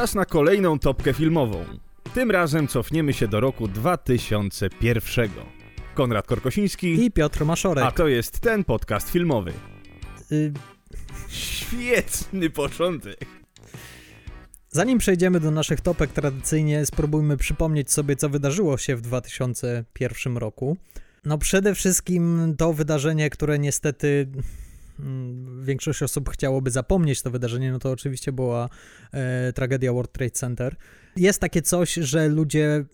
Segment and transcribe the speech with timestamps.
[0.00, 1.64] Czas na kolejną topkę filmową.
[2.14, 5.30] Tym razem cofniemy się do roku 2001.
[5.94, 7.84] Konrad Korkosiński, I Piotr Maszorek.
[7.84, 9.52] a to jest ten podcast filmowy.
[10.32, 10.52] Y,
[11.28, 13.20] Świetny początek.
[14.68, 20.76] Zanim przejdziemy do naszych topek, tradycyjnie spróbujmy przypomnieć sobie, co wydarzyło się w 2001 roku.
[21.24, 24.28] No przede wszystkim to wydarzenie, które niestety
[25.62, 28.68] większość osób chciałoby zapomnieć to wydarzenie, no to oczywiście była
[29.12, 30.76] e, tragedia World Trade Center.
[31.16, 32.84] Jest takie coś, że ludzie e,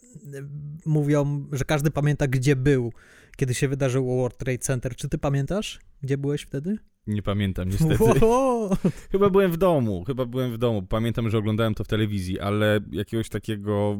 [0.87, 2.92] mówią, że każdy pamięta, gdzie był,
[3.37, 4.97] kiedy się wydarzyło World Trade Center.
[4.97, 6.78] Czy ty pamiętasz, gdzie byłeś wtedy?
[7.06, 8.05] Nie pamiętam niestety.
[8.25, 8.77] Wow.
[9.12, 10.83] Chyba byłem w domu, chyba byłem w domu.
[10.83, 13.98] Pamiętam, że oglądałem to w telewizji, ale jakiegoś takiego...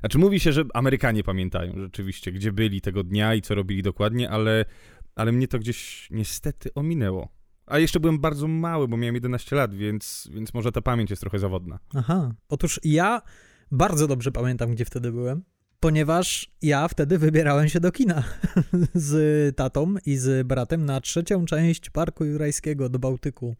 [0.00, 4.30] Znaczy mówi się, że Amerykanie pamiętają rzeczywiście, gdzie byli tego dnia i co robili dokładnie,
[4.30, 4.64] ale,
[5.14, 7.28] ale mnie to gdzieś niestety ominęło.
[7.66, 11.20] A jeszcze byłem bardzo mały, bo miałem 11 lat, więc, więc może ta pamięć jest
[11.20, 11.78] trochę zawodna.
[11.94, 12.34] Aha.
[12.48, 13.22] Otóż ja
[13.70, 15.42] bardzo dobrze pamiętam, gdzie wtedy byłem,
[15.80, 18.24] ponieważ ja wtedy wybierałem się do kina
[18.94, 23.56] z tatą i z bratem na trzecią część Parku Jurajskiego do Bałtyku.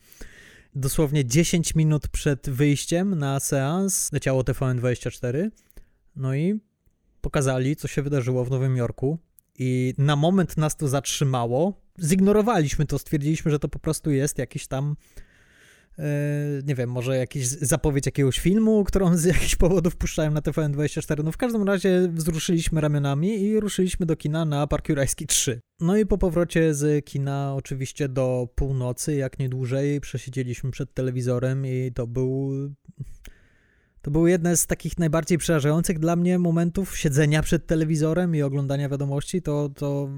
[0.74, 5.50] Dosłownie 10 minut przed wyjściem na seans leciało TVN24.
[6.16, 6.60] No i
[7.20, 9.18] pokazali, co się wydarzyło w Nowym Jorku.
[9.62, 11.82] I na moment nas to zatrzymało.
[11.98, 14.96] Zignorowaliśmy to, stwierdziliśmy, że to po prostu jest jakiś tam
[15.98, 16.04] e,
[16.66, 21.24] nie wiem, może jakiś zapowiedź jakiegoś filmu, którą z jakichś powodów puszczałem na TVN24.
[21.24, 25.60] No w każdym razie wzruszyliśmy ramionami i ruszyliśmy do kina na Park Jurajski 3.
[25.80, 31.66] No i po powrocie z kina oczywiście do północy, jak nie dłużej, przesiedzieliśmy przed telewizorem
[31.66, 32.52] i to był...
[34.02, 38.88] To były jedne z takich najbardziej przerażających dla mnie momentów siedzenia przed telewizorem i oglądania
[38.88, 39.42] wiadomości.
[39.42, 40.08] To, to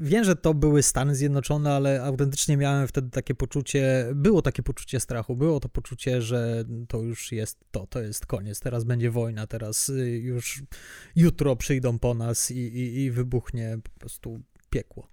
[0.00, 5.00] Wiem, że to były Stany Zjednoczone, ale autentycznie miałem wtedy takie poczucie, było takie poczucie
[5.00, 9.46] strachu, było to poczucie, że to już jest to, to jest koniec, teraz będzie wojna,
[9.46, 10.62] teraz y, już
[11.16, 14.40] jutro przyjdą po nas i, i, i wybuchnie po prostu
[14.70, 15.08] piekło.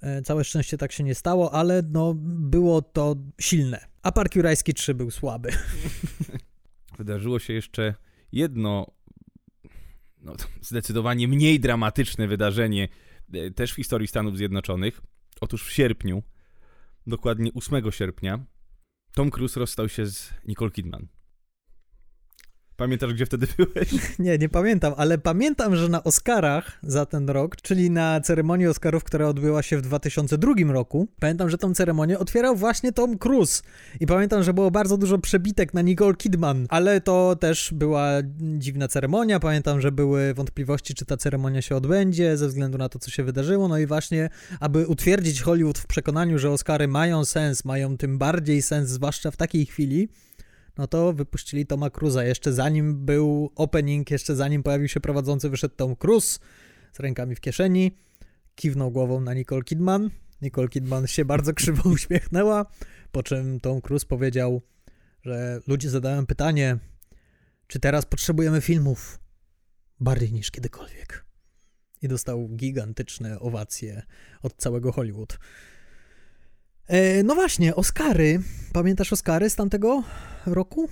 [0.00, 3.86] E, Całe szczęście tak się nie stało, ale no było to silne.
[4.02, 5.50] A Park Jurajski 3 był słaby.
[7.04, 7.94] Wydarzyło się jeszcze
[8.32, 8.86] jedno
[10.18, 12.88] no, zdecydowanie mniej dramatyczne wydarzenie
[13.32, 15.00] e, też w historii Stanów Zjednoczonych.
[15.40, 16.22] Otóż w sierpniu,
[17.06, 18.44] dokładnie 8 sierpnia,
[19.14, 21.08] Tom Cruise rozstał się z Nicole Kidman.
[22.82, 23.88] Pamiętasz, gdzie wtedy byłeś?
[24.18, 29.04] Nie, nie pamiętam, ale pamiętam, że na Oscarach za ten rok, czyli na ceremonii Oscarów,
[29.04, 33.62] która odbyła się w 2002 roku, pamiętam, że tą ceremonię otwierał właśnie Tom Cruise.
[34.00, 38.88] I pamiętam, że było bardzo dużo przebitek na Nicole Kidman, ale to też była dziwna
[38.88, 39.40] ceremonia.
[39.40, 43.24] Pamiętam, że były wątpliwości, czy ta ceremonia się odbędzie, ze względu na to, co się
[43.24, 43.68] wydarzyło.
[43.68, 48.62] No i właśnie, aby utwierdzić Hollywood w przekonaniu, że Oscary mają sens, mają tym bardziej
[48.62, 50.08] sens, zwłaszcza w takiej chwili,
[50.78, 52.24] no to wypuścili Toma Cruza.
[52.24, 56.38] Jeszcze zanim był opening, jeszcze zanim pojawił się prowadzący, wyszedł Tom Cruise
[56.92, 57.96] z rękami w kieszeni,
[58.54, 60.10] kiwnął głową na Nicole Kidman.
[60.42, 62.66] Nicole Kidman się bardzo krzywo uśmiechnęła,
[63.12, 64.62] po czym Tom Cruise powiedział,
[65.22, 66.78] że ludzie zadają pytanie,
[67.66, 69.18] czy teraz potrzebujemy filmów
[70.00, 71.24] bardziej niż kiedykolwiek.
[72.02, 74.02] I dostał gigantyczne owacje
[74.42, 75.38] od całego Hollywood.
[76.88, 78.40] E, no właśnie, Oscary.
[78.72, 80.02] Pamiętasz Oscary z tamtego
[80.46, 80.88] roku?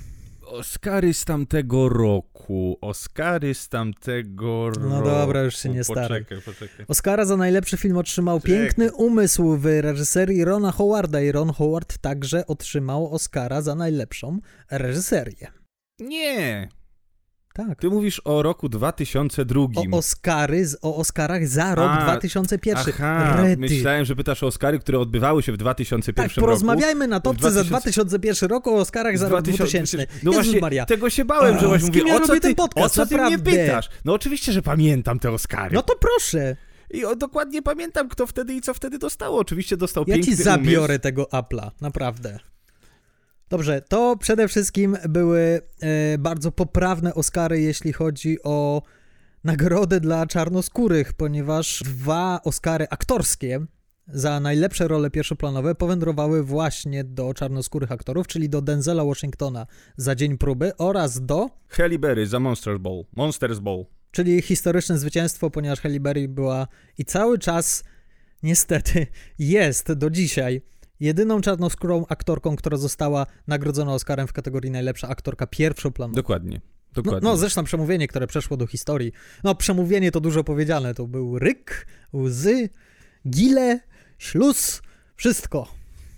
[0.46, 2.78] Oscary z tamtego roku.
[2.80, 4.88] Oscary z tamtego roku.
[4.88, 6.38] No dobra, już się nie poczekaj.
[6.88, 8.56] Oscara za najlepszy film otrzymał Czekaj.
[8.56, 14.38] Piękny Umysł w reżyserii Rona Howarda i Ron Howard także otrzymał Oscara za najlepszą
[14.70, 15.46] reżyserię.
[16.00, 16.68] Nie.
[17.54, 17.80] Tak.
[17.80, 19.60] Ty mówisz o roku 2002.
[19.92, 22.94] O Oscary, o Oscarach za rok A, 2001.
[22.98, 23.56] Aha, Rety.
[23.60, 26.40] myślałem, że pytasz o Oscary, które odbywały się w 2001 Tak, roku.
[26.40, 29.96] porozmawiajmy na topce za 2000 2001 rok o Oscarach za rok 2000.
[29.96, 30.86] No Jezus właśnie, Maria.
[30.86, 32.86] tego się bałem, że właśnie z kim mówię, ja o co robię ty, ten podcast?
[32.86, 33.88] o co ty mnie pytasz?
[34.04, 35.74] No oczywiście, że pamiętam te Oscary.
[35.74, 36.56] No to proszę,
[36.90, 39.38] I o, dokładnie pamiętam, kto wtedy i co wtedy dostało.
[39.38, 41.02] Oczywiście dostał ja piękny ci zabiorę umysł.
[41.02, 42.38] tego Apple'a, naprawdę.
[43.50, 48.82] Dobrze, to przede wszystkim były e, bardzo poprawne Oscary, jeśli chodzi o
[49.44, 53.66] nagrody dla czarnoskórych, ponieważ dwa Oscary aktorskie
[54.08, 60.38] za najlepsze role pierwszoplanowe powędrowały właśnie do czarnoskórych aktorów, czyli do Denzela Washingtona za Dzień
[60.38, 63.04] Próby oraz do, Halle Berry za Monsters Ball.
[63.16, 63.84] Monsters Ball.
[64.10, 66.66] czyli historyczne zwycięstwo, ponieważ Halle Berry była
[66.98, 67.84] i cały czas
[68.42, 69.06] niestety
[69.38, 70.62] jest do dzisiaj
[71.00, 76.16] jedyną czarnoskórą aktorką, która została nagrodzona Oscarem w kategorii najlepsza aktorka pierwszoplanowa.
[76.16, 76.60] Dokładnie.
[76.96, 77.28] No, Dokładnie.
[77.28, 79.12] no zresztą przemówienie, które przeszło do historii.
[79.44, 82.68] No przemówienie to dużo powiedziane, to był ryk, łzy,
[83.28, 83.80] gile,
[84.18, 84.82] śluz,
[85.16, 85.68] wszystko.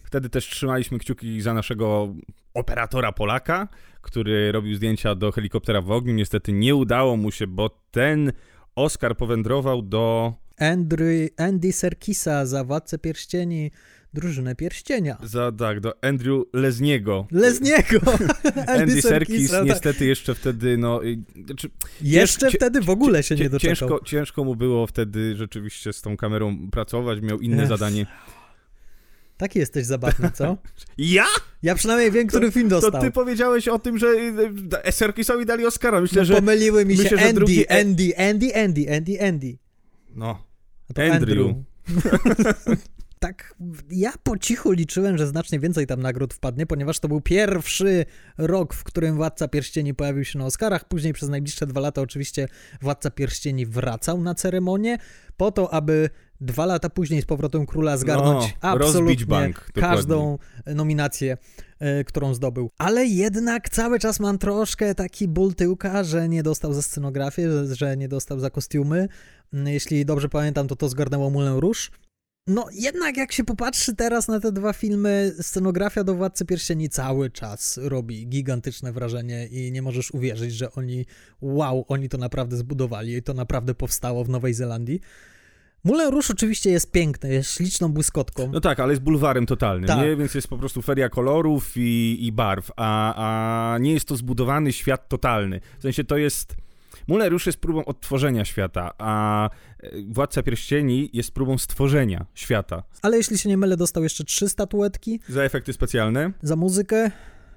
[0.04, 2.14] Wtedy też trzymaliśmy kciuki za naszego
[2.54, 3.68] operatora Polaka,
[4.00, 6.14] który robił zdjęcia do helikoptera w ogniu.
[6.14, 8.32] Niestety nie udało mu się, bo ten
[8.74, 10.34] Oscar powędrował do...
[10.58, 13.70] Andrew, Andy Serkisa za Władcę Pierścieni,
[14.14, 15.18] Drużynę Pierścienia.
[15.22, 17.26] Za, tak, do Andrew Lesniego.
[17.30, 18.00] Lesniego!
[18.44, 19.66] Andy, Andy Serkis tak.
[19.66, 21.00] niestety jeszcze wtedy, no...
[21.46, 21.70] Znaczy,
[22.00, 23.88] jeszcze cięż, wtedy w ogóle się nie doczekał.
[23.88, 28.06] Ciężko, ciężko mu było wtedy rzeczywiście z tą kamerą pracować, miał inne zadanie.
[29.36, 30.56] Taki jesteś zabawny, co?
[30.98, 31.26] Ja?
[31.62, 32.90] Ja przynajmniej wiem, który to, film dostał.
[32.90, 34.06] To ty powiedziałeś o tym, że
[34.86, 36.00] y, Serkisowi dali Oscara.
[36.00, 36.34] Myślę, no, że...
[36.34, 37.68] Pomyliły mi się Andy, drugi...
[37.68, 39.58] Andy, Andy, Andy, Andy, Andy.
[40.14, 40.44] No.
[40.96, 41.38] no Andrew.
[41.38, 42.78] Andrew.
[43.22, 43.54] tak,
[43.90, 48.04] ja po cichu liczyłem, że znacznie więcej tam nagród wpadnie, ponieważ to był pierwszy
[48.38, 50.88] rok, w którym Władca Pierścieni pojawił się na Oscarach.
[50.88, 52.48] Później przez najbliższe dwa lata oczywiście
[52.80, 54.98] Władca Pierścieni wracał na ceremonię
[55.36, 56.10] po to, aby
[56.40, 61.36] dwa lata później z powrotem Króla zgarnąć no, absolutnie bank, każdą nominację,
[62.00, 62.70] y, którą zdobył.
[62.78, 67.74] Ale jednak cały czas mam troszkę taki ból tyłka, że nie dostał za scenografię, że,
[67.74, 69.08] że nie dostał za kostiumy.
[69.52, 71.90] Jeśli dobrze pamiętam, to to zgarnęło Moulin Rouge.
[72.46, 77.30] No jednak jak się popatrzy teraz na te dwa filmy, scenografia do Władcy Pierścieni cały
[77.30, 81.06] czas robi gigantyczne wrażenie i nie możesz uwierzyć, że oni,
[81.40, 85.00] wow, oni to naprawdę zbudowali i to naprawdę powstało w Nowej Zelandii.
[85.84, 88.50] Moulin Rouge oczywiście jest piękny, jest śliczną błyskotką.
[88.52, 89.98] No tak, ale jest bulwarem totalnym, tak.
[89.98, 90.16] nie?
[90.16, 93.14] Więc jest po prostu feria kolorów i, i barw, a,
[93.74, 95.60] a nie jest to zbudowany świat totalny.
[95.78, 96.56] W sensie to jest
[97.08, 99.50] Muller już jest próbą odtworzenia świata, a
[99.80, 102.82] e, Władca Pierścieni jest próbą stworzenia świata.
[103.02, 105.20] Ale jeśli się nie mylę, dostał jeszcze trzy statuetki.
[105.28, 106.32] Za efekty specjalne.
[106.42, 107.10] Za muzykę.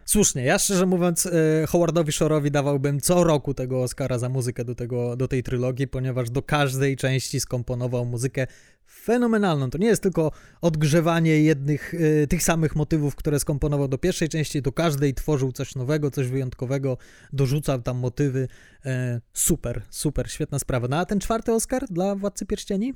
[0.05, 1.31] Słusznie, ja szczerze mówiąc e,
[1.67, 6.29] Howardowi Shore'owi dawałbym co roku tego Oscara za muzykę do, tego, do tej trylogii, ponieważ
[6.29, 8.47] do każdej części skomponował muzykę
[8.91, 9.69] fenomenalną.
[9.69, 10.31] To nie jest tylko
[10.61, 15.75] odgrzewanie jednych y, tych samych motywów, które skomponował do pierwszej części, do każdej tworzył coś
[15.75, 16.97] nowego, coś wyjątkowego,
[17.33, 18.47] dorzucał tam motywy.
[18.85, 18.89] Y,
[19.33, 20.87] super, super, świetna sprawa.
[20.87, 22.93] No a ten czwarty Oscar dla Władcy Pierścieni?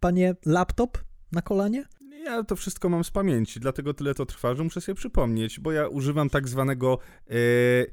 [0.00, 0.98] Panie laptop
[1.32, 1.84] na kolanie?
[2.28, 5.72] Ja to wszystko mam z pamięci, dlatego tyle to trwa, że muszę sobie przypomnieć, bo
[5.72, 6.98] ja używam tak zwanego
[7.30, 7.90] y,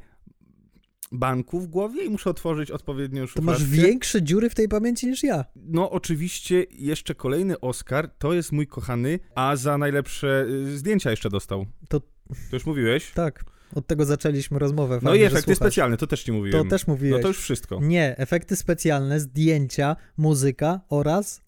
[1.11, 3.45] banku w głowie i muszę otworzyć odpowiednią szufladkę.
[3.45, 5.45] To masz większe dziury w tej pamięci niż ja.
[5.55, 11.29] No oczywiście jeszcze kolejny Oscar, to jest mój kochany, a za najlepsze y, zdjęcia jeszcze
[11.29, 11.65] dostał.
[11.89, 12.05] To, to
[12.53, 13.11] już mówiłeś?
[13.11, 13.43] Tak.
[13.75, 14.99] Od tego zaczęliśmy rozmowę.
[14.99, 16.63] Fajnie, no i efekty specjalne, to też ci mówiłem.
[16.63, 17.17] To też mówiłeś.
[17.17, 17.79] No to już wszystko.
[17.81, 21.41] Nie, efekty specjalne, zdjęcia, muzyka oraz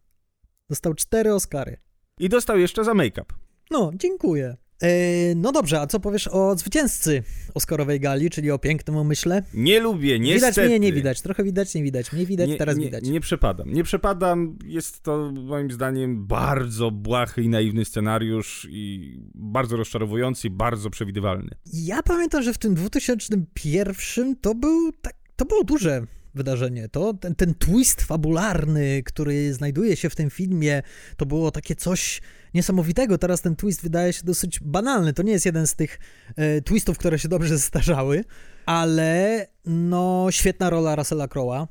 [0.69, 1.86] dostał cztery Oscary.
[2.19, 3.33] I dostał jeszcze za make-up.
[3.71, 4.57] No, dziękuję.
[4.81, 7.23] E, no dobrze, a co powiesz o zwycięzcy
[7.53, 9.43] Oscarowej gali, czyli o pięknym umyśle?
[9.53, 10.51] Nie lubię, niestety.
[10.51, 11.21] Widać mnie, nie widać.
[11.21, 12.13] Trochę widać, nie widać.
[12.13, 13.03] Mnie widać, nie, teraz nie, widać.
[13.03, 13.73] Nie przepadam.
[13.73, 14.57] Nie przepadam.
[14.65, 21.49] Jest to moim zdaniem bardzo błahy i naiwny scenariusz i bardzo rozczarowujący i bardzo przewidywalny.
[21.73, 26.01] Ja pamiętam, że w tym 2001 to był tak, to było duże
[26.37, 26.89] wydarzenie.
[26.89, 30.81] To ten, ten twist fabularny, który znajduje się w tym filmie,
[31.17, 32.21] to było takie coś
[32.53, 33.17] niesamowitego.
[33.17, 35.13] Teraz ten twist wydaje się dosyć banalny.
[35.13, 35.99] To nie jest jeden z tych
[36.35, 38.23] e, twistów, które się dobrze zestarzały,
[38.65, 41.67] ale no świetna rola Russella Crowe'a.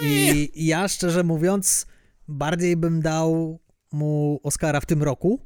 [0.00, 1.86] I ja szczerze mówiąc,
[2.28, 3.60] bardziej bym dał
[3.92, 5.40] mu Oscara w tym roku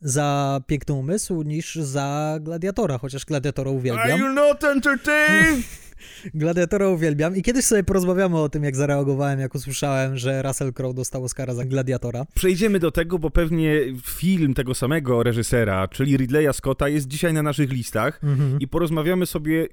[0.00, 4.10] za piękny umysł niż za Gladiatora, chociaż Gladiatora uwielbiam.
[4.10, 5.64] Are you not entertained?
[6.34, 10.94] Gladiatora uwielbiam i kiedyś sobie porozmawiamy o tym, jak zareagowałem, jak usłyszałem, że Russell Crowe
[10.94, 12.26] dostał Oscara za Gladiatora.
[12.34, 17.42] Przejdziemy do tego, bo pewnie film tego samego reżysera, czyli Ridleya Scotta, jest dzisiaj na
[17.42, 18.60] naszych listach mhm.
[18.60, 19.68] i porozmawiamy sobie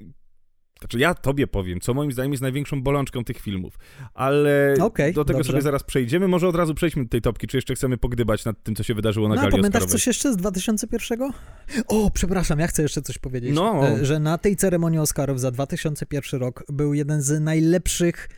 [0.80, 3.80] znaczy ja tobie powiem, co moim zdaniem jest największą bolączką tych filmów,
[4.13, 5.51] ale okay, do tego dobrze.
[5.51, 6.27] sobie zaraz przejdziemy.
[6.27, 8.94] Może od razu przejdźmy do tej topki, czy jeszcze chcemy pogdybać nad tym, co się
[8.94, 10.00] wydarzyło na no, gali pamiętasz Oscarowej.
[10.00, 11.32] coś jeszcze z 2001?
[11.88, 13.56] O, przepraszam, ja chcę jeszcze coś powiedzieć.
[13.56, 13.88] No.
[13.88, 18.30] E, że na tej ceremonii Oscarów za 2001 rok był jeden z najlepszych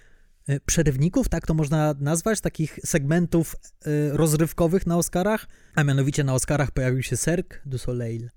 [0.47, 6.33] e, przerywników, tak to można nazwać, takich segmentów e, rozrywkowych na Oscarach, a mianowicie na
[6.33, 8.29] Oscarach pojawił się Cirque du Soleil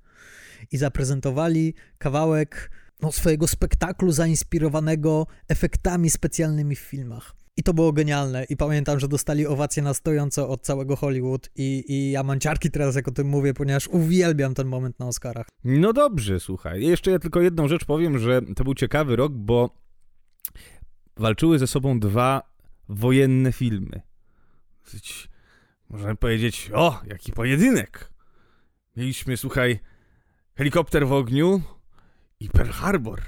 [0.72, 2.70] i zaprezentowali kawałek
[3.02, 7.34] no, swojego spektaklu zainspirowanego efektami specjalnymi w filmach.
[7.56, 8.44] I to było genialne.
[8.44, 11.50] I pamiętam, że dostali owację na stojąco od całego Hollywood.
[11.56, 15.06] I, I ja mam ciarki teraz, jak o tym mówię, ponieważ uwielbiam ten moment na
[15.06, 15.46] Oscarach.
[15.64, 16.82] No dobrze, słuchaj.
[16.82, 19.70] Jeszcze ja tylko jedną rzecz powiem, że to był ciekawy rok, bo
[21.16, 22.42] walczyły ze sobą dwa
[22.88, 24.00] wojenne filmy.
[25.90, 28.12] Możemy powiedzieć, o, jaki pojedynek.
[28.96, 29.80] Mieliśmy, słuchaj,
[30.54, 31.62] helikopter w ogniu,
[32.40, 33.20] i Pearl Harbor.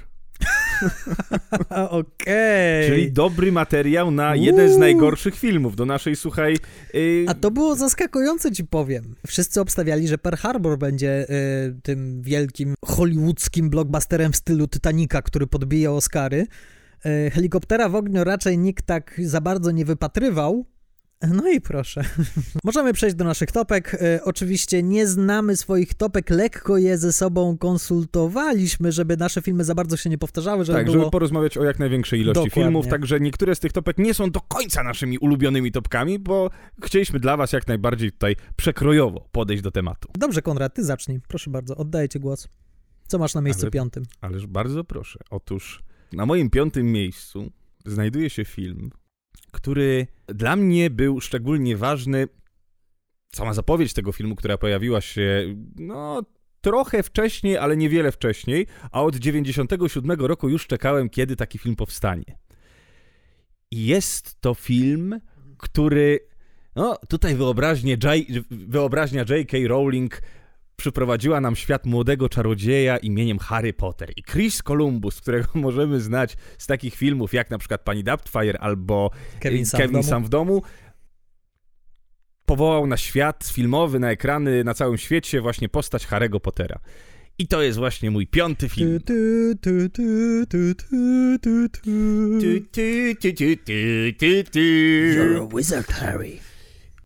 [1.89, 2.89] Okej.
[2.89, 4.79] Czyli dobry materiał na jeden z Uuu.
[4.79, 6.57] najgorszych filmów do naszej, słuchaj...
[6.93, 9.15] Yy, A to było zaskakujące, ci powiem.
[9.27, 15.47] Wszyscy obstawiali, że Pearl Harbor będzie y, tym wielkim hollywoodzkim blockbusterem w stylu Titanica, który
[15.47, 16.47] podbija Oscary.
[17.05, 20.65] Y, helikoptera w ogniu raczej nikt tak za bardzo nie wypatrywał.
[21.27, 22.03] No i proszę.
[22.63, 23.93] Możemy przejść do naszych topek.
[23.93, 29.75] Y, oczywiście nie znamy swoich topek, lekko je ze sobą konsultowaliśmy, żeby nasze filmy za
[29.75, 30.97] bardzo się nie powtarzały, żeby tak, było...
[30.97, 32.63] żeby porozmawiać o jak największej ilości Dokładnie.
[32.63, 36.49] filmów, także niektóre z tych topek nie są do końca naszymi ulubionymi topkami, bo
[36.83, 40.09] chcieliśmy dla was jak najbardziej tutaj przekrojowo podejść do tematu.
[40.19, 41.19] Dobrze, Konrad, ty zacznij.
[41.27, 42.47] Proszę bardzo, oddaję ci głos.
[43.07, 44.03] Co masz na miejscu Ale- piątym?
[44.21, 45.19] Ależ bardzo proszę.
[45.29, 47.51] Otóż na moim piątym miejscu
[47.85, 48.89] znajduje się film,
[49.51, 52.27] który dla mnie był szczególnie ważny.
[53.35, 56.21] Sama zapowiedź tego filmu, która pojawiła się, no,
[56.61, 62.37] trochę wcześniej, ale niewiele wcześniej, a od 97 roku już czekałem, kiedy taki film powstanie.
[63.71, 65.19] I jest to film,
[65.57, 66.19] który,
[66.75, 67.35] no, tutaj
[68.49, 69.57] wyobraźnia J.K.
[69.67, 70.21] Rowling
[70.81, 74.11] przyprowadziła nam świat młodego czarodzieja imieniem Harry Potter.
[74.15, 79.11] I Chris Columbus, którego możemy znać z takich filmów jak na przykład Pani Doubtfire albo
[79.39, 80.03] Kevin y, sam w Kevin domu.
[80.03, 80.61] sam w domu,
[82.45, 86.79] powołał na świat filmowy, na ekrany na całym świecie właśnie postać Harry'ego Pottera.
[87.37, 88.99] I to jest właśnie mój piąty film.
[95.15, 96.50] You're a wizard, Harry.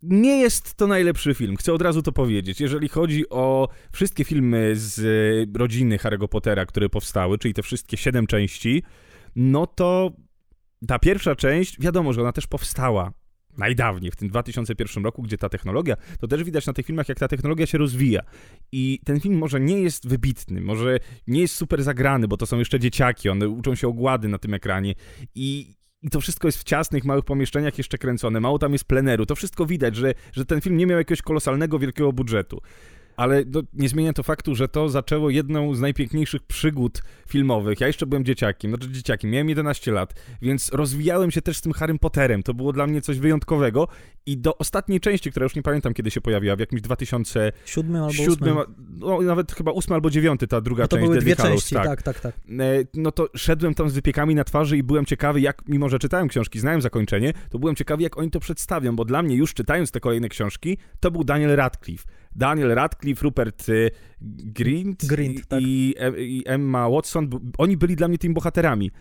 [0.09, 2.61] Nie jest to najlepszy film, chcę od razu to powiedzieć.
[2.61, 7.97] Jeżeli chodzi o wszystkie filmy z e, rodziny Harry'ego Pottera, które powstały, czyli te wszystkie
[7.97, 8.83] siedem części,
[9.35, 10.11] no to
[10.87, 13.13] ta pierwsza część, wiadomo, że ona też powstała
[13.57, 17.19] najdawniej, w tym 2001 roku, gdzie ta technologia, to też widać na tych filmach, jak
[17.19, 18.21] ta technologia się rozwija.
[18.71, 22.59] I ten film może nie jest wybitny, może nie jest super zagrany, bo to są
[22.59, 24.93] jeszcze dzieciaki, one uczą się ogłady na tym ekranie
[25.35, 29.25] i, i to wszystko jest w ciasnych, małych pomieszczeniach jeszcze kręcone, mało tam jest pleneru,
[29.25, 32.61] to wszystko widać, że, że ten film nie miał jakiegoś kolosalnego, wielkiego budżetu.
[33.17, 37.81] Ale no, nie zmienia to faktu, że to zaczęło jedną z najpiękniejszych przygód filmowych.
[37.81, 41.73] Ja jeszcze byłem dzieciakiem, znaczy dzieciakiem, miałem 11 lat, więc rozwijałem się też z tym
[41.73, 42.43] Harrym Potterem.
[42.43, 43.87] To było dla mnie coś wyjątkowego
[44.25, 48.03] i do ostatniej części, która już nie pamiętam kiedy się pojawiła, w jakimś 2007, Siódmym
[48.03, 48.57] albo ósmym.
[48.99, 51.61] no, nawet chyba 8 albo 9 ta druga No to część były Deadly dwie Hallows,
[51.61, 52.35] części, tak, tak, tak.
[52.35, 52.61] E,
[52.93, 56.27] no to szedłem tam z wypiekami na twarzy i byłem ciekawy, jak, mimo że czytałem
[56.27, 59.91] książki, znałem zakończenie, to byłem ciekawy, jak oni to przedstawią, bo dla mnie już czytając
[59.91, 62.07] te kolejne książki, to był Daniel Radcliffe.
[62.35, 63.91] Daniel Radcliffe, Rupert y,
[64.53, 65.61] Grint, Grint, i, tak.
[65.61, 68.91] i, i Emma Watson, oni byli dla mnie tymi bohaterami.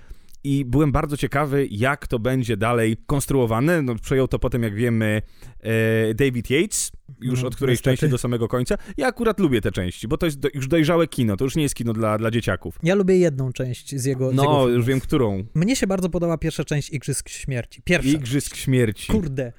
[0.44, 3.82] I byłem bardzo ciekawy, jak to będzie dalej konstruowane.
[3.82, 5.22] No, przejął to potem, jak wiemy,
[5.60, 7.96] e, David Yates, już No, od której niestety.
[7.96, 8.74] części do samego końca.
[8.96, 11.62] Ja akurat lubię te części, bo to jest do, już dojrzałe kino, to już nie
[11.62, 12.78] jest kino dla, dla dzieciaków.
[12.82, 15.44] Ja lubię jedną część z jego z jego No, już wiem, którą.
[15.54, 17.82] Mnie się bardzo podoba pierwsza część Igrzysk Śmierci.
[17.82, 18.08] Pierwsza.
[18.10, 19.12] Igrzysk śmierci.
[19.12, 19.52] Kurde.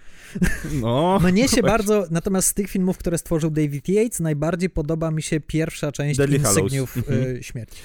[0.82, 1.20] No.
[1.24, 1.64] Mnie się Właśnie.
[1.64, 6.18] bardzo, natomiast z tych filmów, które stworzył David Yates, najbardziej podoba mi się pierwsza część
[6.18, 6.38] Deadly.
[6.38, 7.36] Insygniów Mhm.
[7.36, 7.78] y, Śmierci.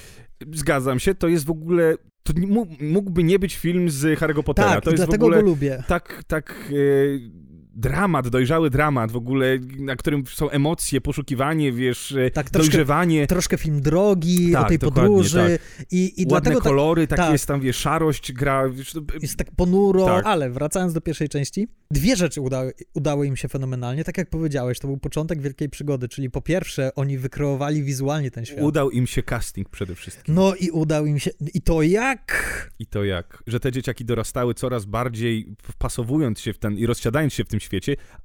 [0.53, 1.95] Zgadzam się, to jest w ogóle...
[2.23, 2.33] To
[2.81, 4.69] mógłby nie być film z Harry'ego Pottera.
[4.69, 5.83] Tak, to jest w dlatego ogóle go lubię.
[5.87, 6.73] tak, tak e,
[7.81, 13.27] dramat, dojrzały dramat w ogóle, na którym są emocje, poszukiwanie, wiesz, e, Tak, troszkę- dojrzewanie,
[13.27, 15.59] Troszkę film drogi, Tak, o tej podróży
[15.91, 17.31] i, i ładne dlatego tak, kolory, tak, tak.
[17.31, 20.25] jest tam, wiesz, szarość gra, wiesz, jest tak ponuro, Tak.
[20.25, 24.03] ale wracając do pierwszej części, dwie rzeczy udały, udały im się fenomenalnie.
[24.03, 28.45] Tak jak powiedziałeś, to był początek wielkiej przygody, czyli po pierwsze oni wykreowali wizualnie ten
[28.45, 28.61] świat.
[28.61, 30.35] udał im się casting przede wszystkim.
[30.35, 32.71] No i udał im się, i to jak?
[32.79, 33.43] I to jak?
[33.47, 37.59] Że te dzieciaki dorastały coraz bardziej wpasowując się w ten i rozsiadając się w tym
[37.59, 37.70] świecie,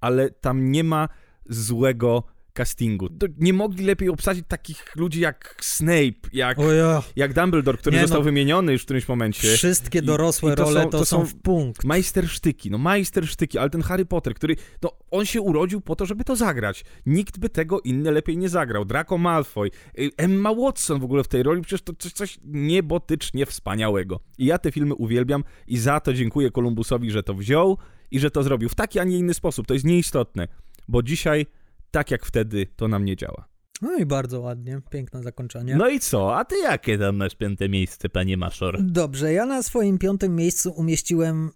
[0.00, 1.08] ale tam nie ma
[1.46, 2.22] złego
[2.52, 3.08] castingu.
[3.38, 7.02] Nie mogli lepiej obsadzić takich ludzi jak Snape, jak, ja.
[7.16, 8.24] jak Dumbledore, który Nie, został no.
[8.24, 9.48] wymieniony już w którymś momencie.
[9.56, 11.84] Wszystkie I- dorosłe i to role są- to, to są są w punkt.
[11.84, 16.24] Majstersztyki, no majstersztyki, ale ten Harry Potter, który, no on się urodził po to, żeby
[16.24, 16.84] to zagrać.
[17.06, 18.84] Nikt by tego inny lepiej nie zagrał.
[18.84, 23.46] Draco Malfoy, y, Emma Watson w ogóle w tej roli, przecież to coś, coś niebotycznie
[23.46, 24.20] wspaniałego.
[24.38, 27.78] I ja te filmy uwielbiam i za to dziękuję Kolumbusowi, że to wziął
[28.10, 29.66] i że to zrobił w taki, a nie inny sposób.
[29.66, 30.48] To jest nieistotne,
[30.88, 31.46] bo dzisiaj,
[31.90, 33.48] tak jak wtedy, to nam nie działa.
[33.82, 35.76] No i bardzo ładnie, piękne zakończenie.
[35.76, 36.36] No i co?
[36.36, 38.82] A ty jakie tam masz piąte miejsce, panie Maszor?
[38.82, 41.50] Dobrze, ja na swoim piątym miejscu umieściłem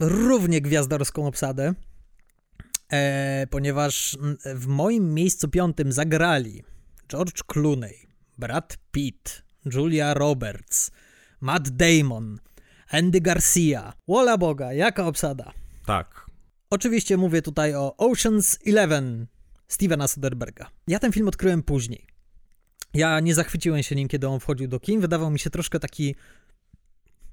[0.00, 1.74] równie gwiazdorską obsadę,
[2.92, 4.18] e, ponieważ
[4.54, 6.62] w moim miejscu piątym zagrali
[7.08, 8.06] George Clooney,
[8.38, 9.42] Brad Pitt,
[9.74, 10.90] Julia Roberts,
[11.40, 12.38] Matt Damon,
[12.90, 13.92] Andy Garcia.
[14.08, 15.52] Wola Boga, jaka obsada?
[15.86, 16.26] Tak.
[16.70, 19.26] Oczywiście mówię tutaj o Ocean's Eleven
[19.68, 20.70] Stevena Soderberga.
[20.86, 22.06] Ja ten film odkryłem później.
[22.94, 25.00] Ja nie zachwyciłem się nim, kiedy on wchodził do kin.
[25.00, 26.14] Wydawał mi się troszkę taki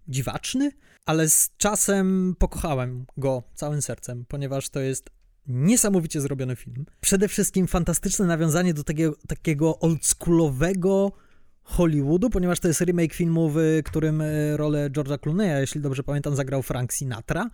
[0.08, 0.72] dziwaczny,
[1.06, 5.10] ale z czasem pokochałem go całym sercem, ponieważ to jest
[5.48, 6.86] niesamowicie zrobiony film.
[7.02, 11.12] Przede wszystkim fantastyczne nawiązanie do takiego, takiego oldschoolowego
[11.64, 16.36] Hollywoodu, ponieważ to jest remake filmu, w którym e, rolę George'a Clooney'a, jeśli dobrze pamiętam,
[16.36, 17.50] zagrał Frank Sinatra.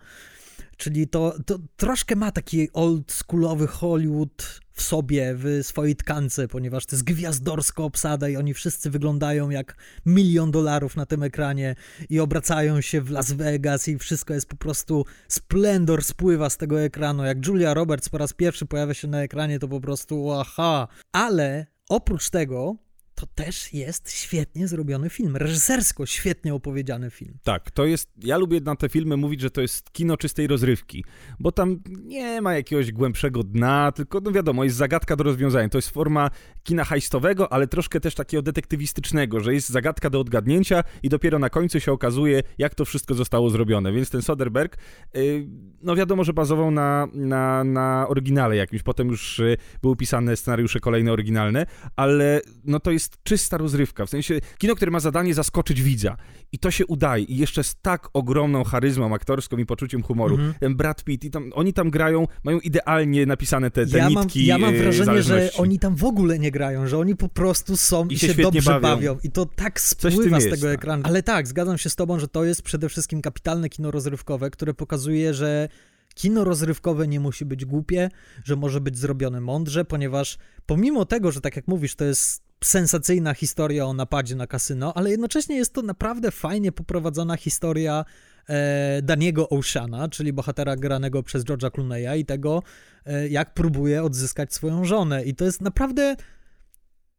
[0.76, 6.96] Czyli to, to troszkę ma taki oldschoolowy Hollywood w sobie, w swojej tkance, ponieważ to
[6.96, 11.74] jest gwiazdorska obsada i oni wszyscy wyglądają jak milion dolarów na tym ekranie
[12.10, 16.80] i obracają się w Las Vegas i wszystko jest po prostu splendor spływa z tego
[16.80, 17.24] ekranu.
[17.24, 20.88] Jak Julia Roberts po raz pierwszy pojawia się na ekranie, to po prostu aha.
[21.12, 22.87] Ale oprócz tego
[23.18, 25.36] to też jest świetnie zrobiony film.
[25.36, 27.38] Reżysersko świetnie opowiedziany film.
[27.42, 28.08] Tak, to jest.
[28.22, 31.04] Ja lubię na te filmy mówić, że to jest kino czystej rozrywki,
[31.38, 35.68] bo tam nie ma jakiegoś głębszego dna, tylko no wiadomo, jest zagadka do rozwiązania.
[35.68, 36.30] To jest forma
[36.62, 41.50] kina hajstowego, ale troszkę też takiego detektywistycznego, że jest zagadka do odgadnięcia i dopiero na
[41.50, 43.92] końcu się okazuje, jak to wszystko zostało zrobione.
[43.92, 44.76] Więc ten Soderbergh,
[45.14, 45.46] yy,
[45.82, 50.80] no wiadomo, że bazował na, na, na oryginale jakimś, potem już yy, były pisane scenariusze
[50.80, 55.34] kolejne oryginalne, ale no to jest jest czysta rozrywka, w sensie kino, które ma zadanie
[55.34, 56.16] zaskoczyć widza
[56.52, 60.34] i to się udaje i jeszcze z tak ogromną charyzmą aktorską i poczuciem humoru.
[60.34, 60.54] Mhm.
[60.60, 64.38] Ten Brad Pitt i tam, oni tam grają, mają idealnie napisane te, te ja nitki
[64.38, 67.28] mam, Ja mam e, wrażenie, że oni tam w ogóle nie grają, że oni po
[67.28, 68.80] prostu są i, i się, się dobrze bawią.
[68.80, 69.18] bawią.
[69.22, 71.02] i to tak spływa z tego jest, ekranu.
[71.06, 74.74] Ale tak, zgadzam się z tobą, że to jest przede wszystkim kapitalne kino rozrywkowe, które
[74.74, 75.68] pokazuje, że
[76.14, 78.10] kino rozrywkowe nie musi być głupie,
[78.44, 83.34] że może być zrobione mądrze, ponieważ pomimo tego, że tak jak mówisz, to jest sensacyjna
[83.34, 88.04] historia o napadzie na kasyno, ale jednocześnie jest to naprawdę fajnie poprowadzona historia
[88.48, 92.62] e, Daniego Oceana, czyli bohatera granego przez George'a Clooney'a i tego,
[93.06, 95.24] e, jak próbuje odzyskać swoją żonę.
[95.24, 96.16] I to jest naprawdę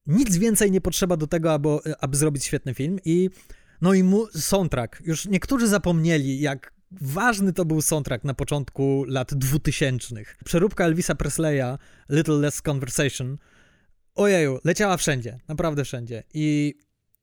[0.07, 1.69] nic więcej nie potrzeba do tego, aby,
[1.99, 2.99] aby zrobić świetny film.
[3.05, 3.29] I
[3.81, 5.01] no i mu, soundtrack.
[5.05, 10.15] Już niektórzy zapomnieli, jak ważny to był soundtrack na początku lat 2000.
[10.45, 11.77] Przeróbka Elvisa Presleya,
[12.09, 13.37] Little Less Conversation,
[14.15, 16.23] ojeju, leciała wszędzie, naprawdę wszędzie.
[16.33, 16.75] I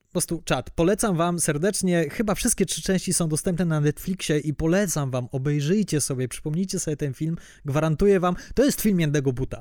[0.06, 0.70] po prostu czat.
[0.70, 6.00] Polecam wam serdecznie, chyba wszystkie trzy części są dostępne na Netflixie i polecam wam, obejrzyjcie
[6.00, 9.60] sobie, przypomnijcie sobie ten film, gwarantuję wam, to jest film Jendego Buta.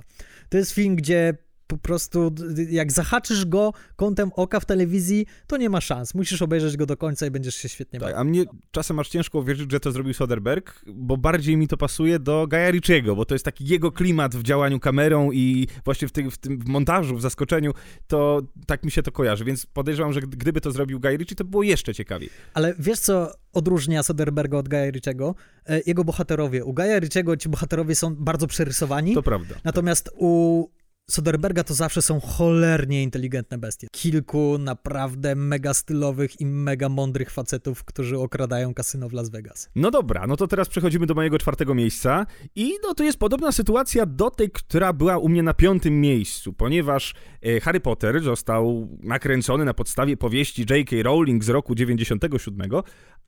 [0.50, 2.32] To jest film, gdzie po prostu
[2.70, 6.16] jak zahaczysz go kątem oka w telewizji, to nie ma szans.
[6.16, 8.22] Musisz obejrzeć go do końca i będziesz się świetnie tak, bawił.
[8.22, 12.20] A mnie czasem aż ciężko uwierzyć, że to zrobił Soderbergh, bo bardziej mi to pasuje
[12.20, 16.12] do Gaja Ritchiego, bo to jest taki jego klimat w działaniu kamerą i właśnie w,
[16.12, 17.74] ty, w tym w montażu, w zaskoczeniu,
[18.08, 21.44] to tak mi się to kojarzy, więc podejrzewam, że gdyby to zrobił Guy Ritchie, to
[21.44, 22.30] było jeszcze ciekawiej.
[22.54, 25.36] Ale wiesz co odróżnia Soderberga od Ritchiego?
[25.66, 26.66] E, jego bohaterowie.
[26.66, 29.14] U Ritchiego ci bohaterowie są bardzo przerysowani.
[29.14, 29.56] To prawda.
[29.64, 30.14] Natomiast tak.
[30.18, 30.70] u
[31.12, 33.88] Soderberga to zawsze są cholernie inteligentne bestie.
[33.92, 39.70] Kilku naprawdę mega stylowych i mega mądrych facetów, którzy okradają kasyno w Las Vegas.
[39.76, 43.52] No dobra, no to teraz przechodzimy do mojego czwartego miejsca i no to jest podobna
[43.52, 48.88] sytuacja do tej, która była u mnie na piątym miejscu, ponieważ e, Harry Potter został
[49.04, 50.96] nakręcony na podstawie powieści J.K.
[51.04, 52.72] Rowling z roku 97,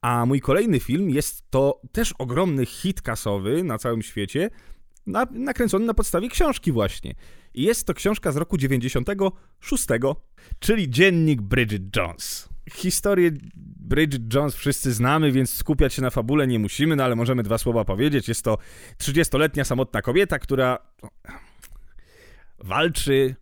[0.02, 4.50] a mój kolejny film jest to też ogromny hit kasowy na całym świecie,
[5.08, 7.16] na, nakręcony na podstawie książki właśnie.
[7.54, 9.88] I jest to książka z roku 96,
[10.60, 12.50] czyli dziennik Bridget Jones.
[12.72, 13.32] Historię
[13.80, 17.58] Bridget Jones wszyscy znamy, więc skupiać się na fabule nie musimy, no ale możemy dwa
[17.58, 18.28] słowa powiedzieć.
[18.28, 18.58] Jest to
[18.98, 21.10] 30-letnia samotna kobieta, która no,
[22.60, 23.36] walczy,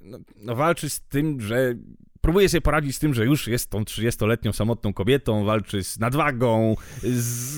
[0.00, 1.74] no, no, walczy z tym, że
[2.20, 6.76] próbuje sobie poradzić z tym, że już jest tą 30-letnią samotną kobietą, walczy z nadwagą,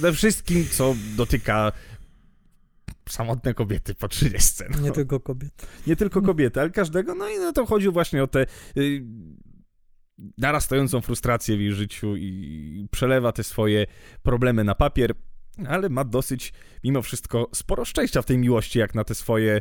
[0.00, 1.72] ze wszystkim, co dotyka
[3.12, 4.64] samotne kobiety po 30.
[4.70, 4.80] No.
[4.80, 5.66] Nie tylko kobiety.
[5.86, 7.14] Nie tylko kobiety, ale każdego.
[7.14, 8.46] No i no to chodzi właśnie o te
[8.76, 9.04] y,
[10.38, 13.86] narastającą frustrację w jej życiu i przelewa te swoje
[14.22, 15.14] problemy na papier,
[15.66, 16.52] ale ma dosyć
[16.84, 19.60] mimo wszystko sporo szczęścia w tej miłości, jak na te swoje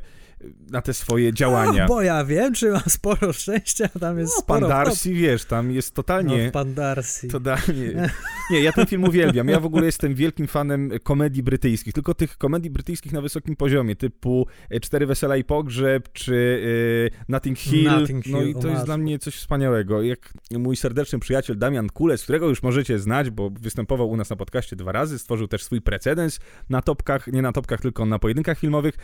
[0.72, 1.88] na te swoje działania.
[1.88, 4.60] bo ja wiem, czy ma sporo szczęścia, tam jest no, sporo...
[4.60, 6.46] Pan Darcy, wiesz, tam jest totalnie...
[6.46, 7.28] No, Pan Darcy.
[7.28, 8.10] Totalnie...
[8.52, 9.48] Nie, ja ten film uwielbiam.
[9.48, 13.96] Ja w ogóle jestem wielkim fanem komedii brytyjskich, tylko tych komedii brytyjskich na wysokim poziomie,
[13.96, 17.84] typu e, Cztery Wesela i Pogrzeb, czy y, Notting Hill.
[17.84, 18.34] Notting Hill.
[18.34, 20.02] No i to jest dla mnie coś wspaniałego.
[20.02, 24.36] Jak mój serdeczny przyjaciel Damian Kules, którego już możecie znać, bo występował u nas na
[24.36, 28.60] podcaście dwa razy, stworzył też swój precedens na topkach, nie na topkach, tylko na pojedynkach
[28.60, 28.96] filmowych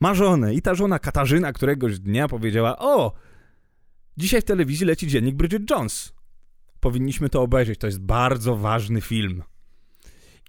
[0.00, 3.12] ma żonę i ta żona Katarzyna któregoś dnia powiedziała: O,
[4.16, 6.12] dzisiaj w telewizji leci dziennik Bridget Jones.
[6.80, 9.42] Powinniśmy to obejrzeć, to jest bardzo ważny film.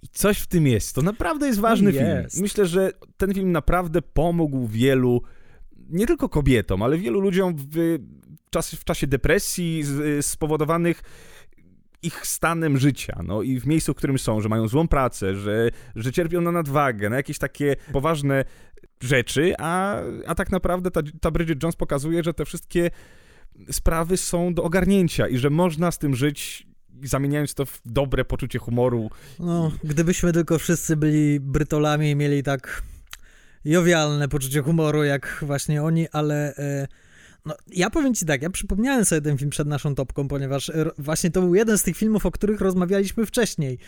[0.04, 0.95] I coś w tym jest.
[0.95, 2.34] To naprawdę jest ważny jest.
[2.34, 2.41] film.
[2.41, 5.21] Myślę, że ten film naprawdę pomógł wielu,
[5.89, 8.00] nie tylko kobietom, ale wielu ludziom w,
[8.50, 9.84] czas, w czasie depresji
[10.21, 11.02] spowodowanych
[12.02, 15.70] ich stanem życia, no i w miejscu, w którym są, że mają złą pracę, że,
[15.96, 18.46] że cierpią na nadwagę, na jakieś takie poważne
[19.02, 22.92] rzeczy, a, a tak naprawdę ta, ta Bridget Jones pokazuje, że te wszystkie
[23.72, 26.68] sprawy są do ogarnięcia i że można z tym żyć
[27.04, 29.10] zamieniając to w dobre poczucie humoru.
[29.40, 32.84] No, gdybyśmy tylko wszyscy byli brytolami i mieli tak
[33.66, 36.56] jowialne poczucie humoru, jak właśnie oni, ale...
[36.56, 36.88] E,
[37.48, 41.32] no, ja powiem ci tak, ja przypomniałem sobie ten film przed naszą topką, ponieważ właśnie
[41.32, 43.80] to był jeden z tych filmów, o których rozmawialiśmy wcześniej.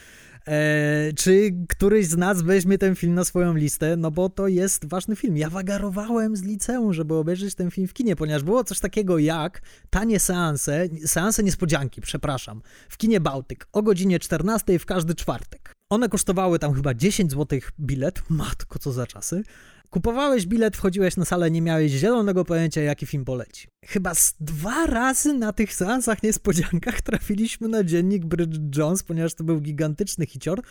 [0.47, 3.97] E, czy któryś z nas weźmie ten film na swoją listę?
[3.97, 5.37] No bo to jest ważny film.
[5.37, 9.61] Ja wagarowałem z liceum, żeby obejrzeć ten film w kinie, ponieważ było coś takiego jak
[9.89, 15.73] tanie seanse, seanse niespodzianki, przepraszam, w kinie Bałtyk o godzinie 14 w każdy czwartek.
[15.89, 18.21] One kosztowały tam chyba 10 zł bilet.
[18.29, 19.43] Matko, co za czasy.
[19.89, 23.67] Kupowałeś bilet, wchodziłeś na salę, nie miałeś zielonego pojęcia, jaki film poleci.
[23.85, 29.43] Chyba z dwa razy na tych seansach niespodziankach trafiliśmy na dziennik Bridget Jones, ponieważ to
[29.43, 30.61] był gigantyczny hicior.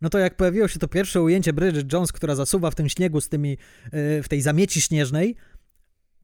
[0.00, 3.20] No to jak pojawiło się to pierwsze ujęcie Bridget Jones, która zasuwa w tym śniegu
[3.20, 5.36] z tymi, yy, w tej zamieci śnieżnej,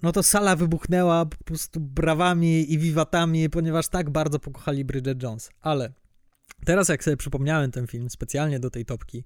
[0.02, 5.50] no to sala wybuchnęła po prostu brawami i wiwatami, ponieważ tak bardzo pokochali Bridget Jones.
[5.60, 5.92] Ale
[6.64, 9.24] teraz jak sobie przypomniałem ten film specjalnie do tej topki,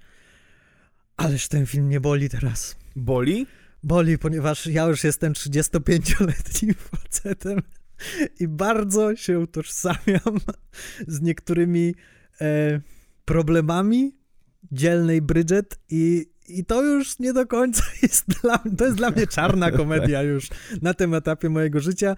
[1.21, 2.77] ależ ten film nie boli teraz.
[2.97, 3.47] Boli?
[3.83, 7.63] Boli, ponieważ ja już jestem 35-letnim facetem
[8.41, 10.41] i bardzo się utożsamiam
[11.07, 11.95] z niektórymi
[12.41, 12.81] e,
[13.25, 14.17] problemami
[14.73, 19.11] dzielnej Bridget i, i to już nie do końca jest dla mnie, to jest dla
[19.11, 20.49] mnie czarna komedia już
[20.83, 22.17] na tym etapie mojego życia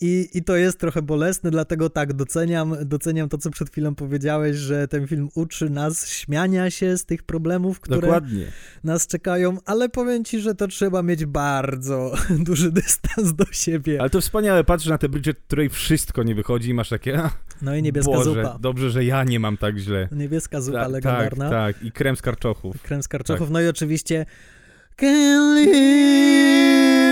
[0.00, 4.56] i, I to jest trochę bolesne, dlatego tak, doceniam, doceniam to, co przed chwilą powiedziałeś,
[4.56, 8.46] że ten film uczy nas śmiania się z tych problemów, które Dokładnie.
[8.84, 12.14] nas czekają, ale powiem ci, że to trzeba mieć bardzo
[12.48, 14.00] duży dystans do siebie.
[14.00, 17.22] Ale to wspaniałe, patrzysz na tę Bridget, której wszystko nie wychodzi i masz takie,
[17.62, 18.58] No i niebieska Boże, zupa.
[18.60, 20.08] dobrze, że ja nie mam tak źle.
[20.12, 21.50] Niebieska zupa Ta- legendarna.
[21.50, 22.82] Tak, tak, i krem z karczochów.
[22.82, 23.46] Krem z karczochów.
[23.46, 23.52] Tak.
[23.52, 24.26] No i oczywiście
[24.96, 27.09] Can't live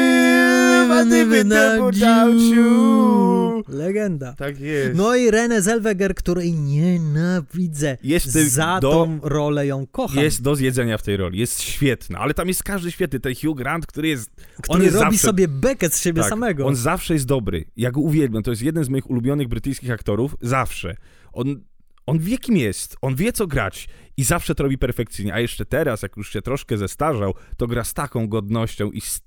[1.07, 3.63] without you.
[3.69, 4.35] Legenda.
[4.39, 4.97] Tak jest.
[4.99, 7.99] No i Renée Zellweger, której nienawidzę.
[8.03, 10.25] Jest Za do- tą rolę ją kocham.
[10.25, 13.21] Jest do zjedzenia w tej roli, jest świetna, ale tam jest każdy świetny.
[13.21, 14.31] Ten Hugh Grant, który jest.
[14.63, 16.67] który jest robi zawsze- sobie bekę z siebie tak, samego.
[16.67, 17.65] On zawsze jest dobry.
[17.77, 18.43] Ja go uwielbiam.
[18.43, 20.37] To jest jeden z moich ulubionych brytyjskich aktorów.
[20.41, 20.97] Zawsze.
[21.33, 21.61] On,
[22.07, 22.97] on wie, kim jest.
[23.03, 23.89] On wie, co grać.
[24.17, 25.35] I zawsze to robi perfekcyjnie.
[25.35, 29.21] A jeszcze teraz, jak już się troszkę zestarzał, to gra z taką godnością i z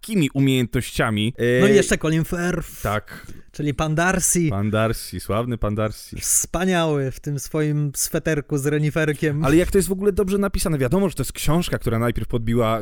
[0.00, 1.34] takimi umiejętnościami.
[1.38, 3.26] E, No i jeszcze Colin Firth, Tak.
[3.52, 4.48] czyli Pan Darcy.
[4.50, 6.16] Pan Darcy, sławny Pan Darcy.
[6.20, 9.44] Wspaniały w tym swoim sweterku z reniferkiem.
[9.44, 10.78] Ale jak to jest w ogóle dobrze napisane.
[10.78, 12.80] Wiadomo, że to jest książka, która najpierw podbiła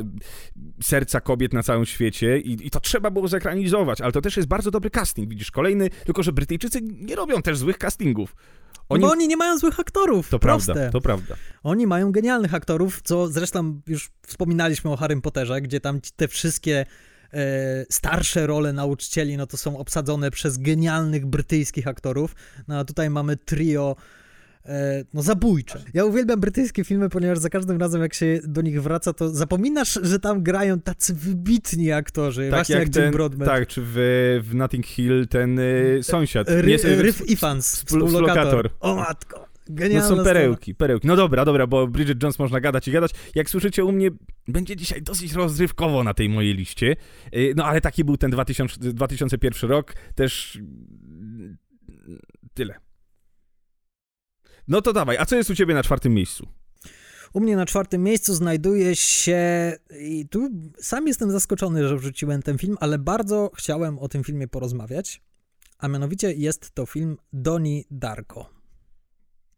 [0.83, 4.49] serca kobiet na całym świecie i, i to trzeba było zekranizować, ale to też jest
[4.49, 5.31] bardzo dobry casting.
[5.31, 8.35] Widzisz, kolejny, tylko że Brytyjczycy nie robią też złych castingów.
[8.89, 9.03] Oni...
[9.03, 10.29] Bo oni nie mają złych aktorów.
[10.29, 10.73] To proste.
[10.73, 11.37] prawda, to prawda.
[11.63, 16.81] Oni mają genialnych aktorów, co zresztą już wspominaliśmy o Harrym Potterze, gdzie tam te wszystkie
[16.81, 16.87] e,
[17.91, 22.35] starsze role nauczycieli, no to są obsadzone przez genialnych brytyjskich aktorów.
[22.69, 23.97] No a tutaj mamy trio
[24.67, 25.85] e, no zabójcze.
[25.95, 29.99] Ja uwielbiam brytyjskie filmy, ponieważ za każdym razem jak się do nich wraca, to zapominasz,
[30.03, 33.51] że tam grają tacy wybitni aktorzy, właśnie jak, Jim ten, Broadbent.
[33.51, 33.95] Tak, czy w,
[34.45, 36.49] w Notting Hill ten y, sąsiad.
[36.51, 38.45] Ry, Nie, y, Ryf Ifans, współ- współlokator.
[38.45, 38.71] współlokator.
[38.81, 41.07] O matko, No genialna są perełki, perełki.
[41.07, 43.11] No dobra, dobra, bo Bridget Jones można gadać i gadać.
[43.35, 44.11] Jak słyszycie u mnie,
[44.49, 46.97] będzie dzisiaj dosyć rozrywkowo na tej mojej liście.
[47.37, 49.95] Y, No ale taki był ten 2000, 2001 rok.
[50.15, 51.57] Też mm,
[52.55, 52.75] tyle.
[54.69, 56.49] No to dawaj, a co jest u ciebie na czwartym miejscu?
[57.33, 62.59] U mnie na czwartym miejscu znajduje się, i tu sam jestem zaskoczony, że wrzuciłem ten
[62.59, 65.23] film, ale bardzo chciałem o tym filmie porozmawiać.
[65.79, 68.58] A mianowicie jest to film Doni Darko.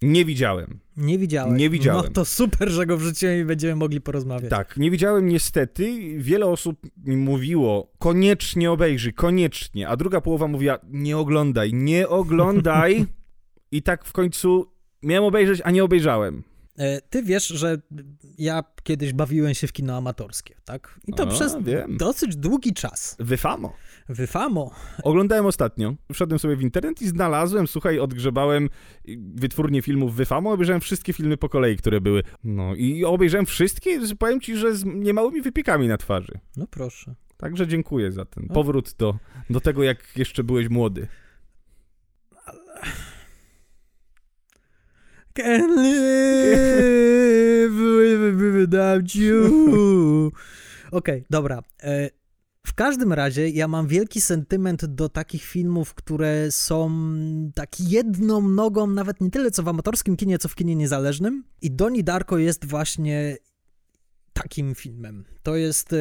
[0.03, 0.79] Nie widziałem.
[0.97, 1.57] Nie widziałem.
[1.57, 2.05] Nie widziałem.
[2.05, 4.51] No to super, że go wrzuciłem i będziemy mogli porozmawiać.
[4.51, 5.99] Tak, nie widziałem niestety.
[6.19, 9.89] Wiele osób mi mówiło, koniecznie obejrzyj, koniecznie.
[9.89, 13.07] A druga połowa mówiła, nie oglądaj, nie oglądaj.
[13.73, 16.43] I tak w końcu miałem obejrzeć, a nie obejrzałem.
[16.81, 17.79] E, Ty wiesz, że
[18.39, 21.01] ja kiedyś bawiłem się w kino amatorskie, tak?
[21.07, 21.97] I to A, przez wiem.
[21.97, 23.17] dosyć długi czas.
[23.19, 23.73] Wyfamo.
[24.09, 24.71] Wyfamo.
[25.03, 25.95] Oglądałem ostatnio.
[26.13, 28.69] Wszedłem sobie w internet i znalazłem, słuchaj, odgrzebałem
[29.35, 32.23] wytwórnię filmów Wyfamo, obejrzałem wszystkie filmy po kolei, które były.
[32.45, 36.33] No i obejrzałem wszystkie, powiem ci, że z niemałymi wypiekami na twarzy.
[36.57, 37.15] No proszę.
[37.37, 38.55] Także dziękuję za ten O.
[38.55, 39.19] powrót do,
[39.51, 41.09] do tego, jak jeszcze byłeś młody.
[45.39, 47.77] Can't live
[48.61, 50.33] without you.
[50.91, 51.63] Okej, dobra.
[51.83, 52.11] E,
[52.67, 56.91] W każdym razie ja mam wielki sentyment do takich filmów, które są
[57.55, 61.45] tak jedną nogą, nawet nie tyle co w amatorskim kinie, co w kinie niezależnym.
[61.63, 63.37] I Doni Darko jest właśnie
[64.33, 65.25] takim filmem.
[65.43, 65.95] To jest.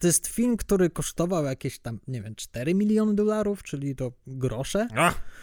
[0.00, 4.88] To jest film, który kosztował jakieś tam, nie wiem, 4 miliony dolarów, czyli to grosze.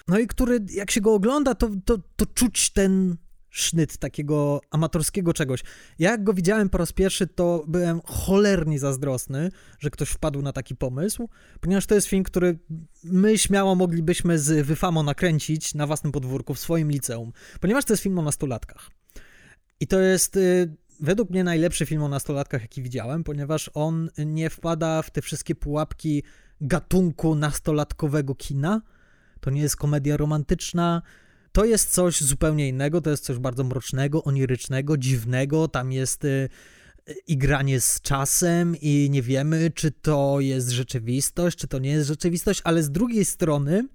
[0.07, 3.17] No i który, jak się go ogląda, to, to, to czuć ten
[3.49, 5.63] sznyt takiego amatorskiego czegoś.
[5.99, 10.53] Ja jak go widziałem po raz pierwszy, to byłem cholernie zazdrosny, że ktoś wpadł na
[10.53, 11.29] taki pomysł,
[11.61, 12.59] ponieważ to jest film, który
[13.03, 18.03] my śmiało moglibyśmy z Wyfamo nakręcić na własnym podwórku w swoim liceum, ponieważ to jest
[18.03, 18.89] film o nastolatkach.
[19.79, 24.49] I to jest y, według mnie najlepszy film o nastolatkach, jaki widziałem, ponieważ on nie
[24.49, 26.23] wpada w te wszystkie pułapki
[26.61, 28.81] gatunku nastolatkowego kina.
[29.39, 31.01] To nie jest komedia romantyczna,
[31.51, 36.49] to jest coś zupełnie innego, to jest coś bardzo mrocznego, onirycznego, dziwnego, tam jest y,
[37.09, 41.89] y, i granie z czasem i nie wiemy, czy to jest rzeczywistość, czy to nie
[41.89, 43.87] jest rzeczywistość, ale z drugiej strony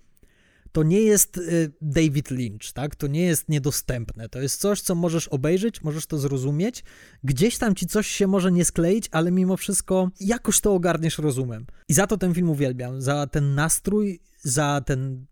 [0.72, 2.96] to nie jest y, David Lynch, tak?
[2.96, 4.28] To nie jest niedostępne.
[4.28, 6.84] To jest coś, co możesz obejrzeć, możesz to zrozumieć.
[7.24, 11.66] Gdzieś tam ci coś się może nie skleić, ale mimo wszystko jakoś to ogarniesz rozumem.
[11.88, 13.00] I za to ten film uwielbiam.
[13.00, 15.26] Za ten nastrój, za ten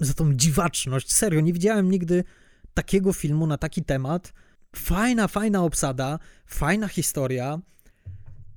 [0.00, 1.14] za tą dziwaczność.
[1.14, 2.24] Serio, nie widziałem nigdy
[2.74, 4.32] takiego filmu na taki temat.
[4.76, 7.60] Fajna, fajna obsada, fajna historia.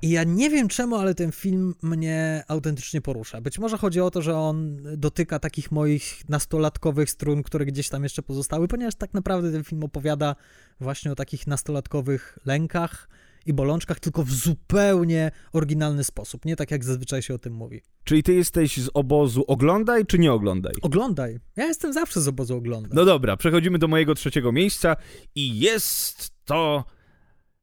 [0.02, 3.42] I ja nie wiem czemu, ale ten film mnie autentycznie porusza.
[3.42, 8.04] Być może chodzi o to, że on dotyka takich moich nastolatkowych strun, które gdzieś tam
[8.04, 10.36] jeszcze pozostały, ponieważ tak naprawdę ten film opowiada
[10.80, 13.10] właśnie o takich nastolatkowych lękach,
[13.46, 17.82] i bolączkach, tylko w zupełnie oryginalny sposób, nie tak jak zazwyczaj się o tym mówi.
[18.04, 20.74] Czyli ty jesteś z obozu oglądaj czy nie oglądaj?
[20.82, 21.40] Oglądaj.
[21.56, 22.92] Ja jestem zawsze z obozu oglądaj.
[22.94, 24.96] No dobra, przechodzimy do mojego trzeciego miejsca
[25.36, 26.86] i jest to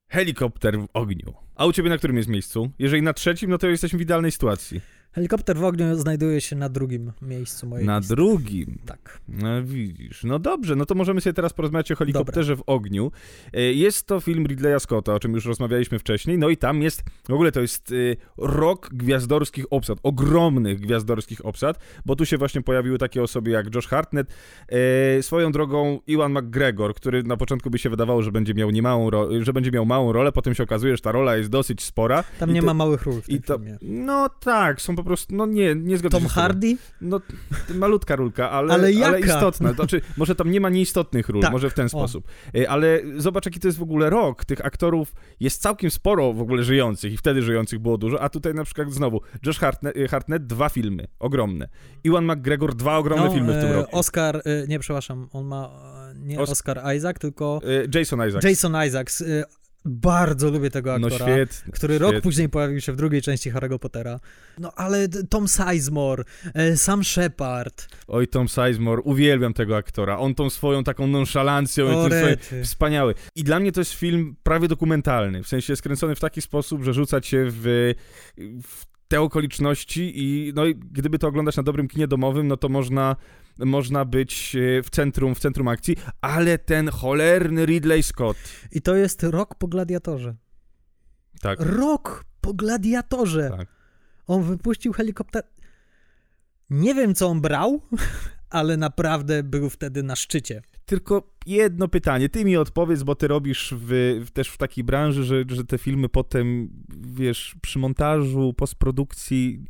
[0.09, 1.35] helikopter w ogniu.
[1.57, 2.71] A u ciebie na którym jest miejscu?
[2.79, 4.81] Jeżeli na trzecim, no to jesteśmy w idealnej sytuacji.
[5.16, 8.14] Helikopter w ogniu znajduje się na drugim miejscu mojej Na listy.
[8.14, 8.79] drugim?
[8.87, 9.20] Tak.
[9.29, 10.24] No widzisz.
[10.24, 12.64] No dobrze, no to możemy sobie teraz porozmawiać o helikopterze Dobra.
[12.64, 13.12] w ogniu.
[13.52, 17.02] E, jest to film Ridleya Scotta, o czym już rozmawialiśmy wcześniej, no i tam jest,
[17.29, 22.62] w ogóle to jest y, rok gwiazdorskich obsad, ogromnych gwiazdorskich obsad, bo tu się właśnie
[22.62, 24.29] pojawiły takie osoby jak Josh Hartnett,
[24.68, 29.11] e, swoją drogą Iwan McGregor, który na początku by się wydawało, że będzie miał niemałą
[29.40, 32.24] że będzie miał małą rolę, potem się okazuje, że ta rola jest dosyć spora.
[32.38, 33.79] Tam nie te, ma małych ról w tym to, filmie.
[33.83, 36.77] No tak, są po prostu, no nie, nie zgadzam Tom się Hardy?
[37.01, 37.21] No,
[37.75, 39.73] malutka rulka, ale, ale, ale istotna.
[39.73, 41.53] Znaczy, może tam nie ma nieistotnych ról, tak.
[41.53, 42.29] może w ten sposób.
[42.29, 42.69] O.
[42.69, 44.45] Ale zobacz, jaki to jest w ogóle rok.
[44.45, 48.55] Tych aktorów jest całkiem sporo w ogóle żyjących i wtedy żyjących było dużo, a tutaj
[48.55, 51.69] na przykład znowu Josh Hartnett, y, Hartnett dwa filmy, ogromne.
[52.05, 53.99] Iwan McGregor, dwa ogromne no, filmy w tym e, roku.
[53.99, 55.71] Oscar, e, nie, przepraszam, on ma
[56.11, 57.61] e, nie Os Oscar Isaac, tylko...
[57.95, 58.45] Jason Isaacs.
[58.45, 59.25] Jason Isaacs.
[59.87, 62.12] Bardzo lubię tego no aktora, no świetny, który świetny.
[62.12, 64.20] rok później pojawił się w drugiej części Harry'ego Pottera.
[64.59, 67.88] No ale Tom Sizemore, e, Sam Shepard.
[68.09, 70.18] Oj, Tom Sizemore, uwielbiam tego aktora.
[70.18, 73.14] On tą swoją taką nonszalancją, o, swoje, wspaniały.
[73.35, 76.94] I dla mnie to jest film prawie dokumentalny, w sensie skręcony w taki sposób, że
[76.94, 77.94] rzuca cię w,
[78.62, 83.16] w te okoliczności i no, gdyby to oglądać na dobrym kinie domowym, no to można
[83.59, 88.37] można być e, w centrum, w centrum akcji, ale ten cholerny Ridley Scott.
[88.73, 90.37] I to jest rok po gladiatorze.
[91.40, 91.59] Tak.
[91.61, 93.51] Rok po gladiatorze.
[93.57, 93.69] Tak.
[94.27, 95.42] On wypuścił helikopter.
[96.71, 97.81] Nie wiem, co on brał,
[98.57, 100.62] ale naprawdę był wtedy na szczycie.
[100.87, 105.45] Tylko jedno pytanie, ty mi odpowiedz, bo ty robisz w, też w takiej branży, że,
[105.49, 106.69] że te filmy potem,
[107.01, 109.64] wiesz, przy montażu, postprodukcji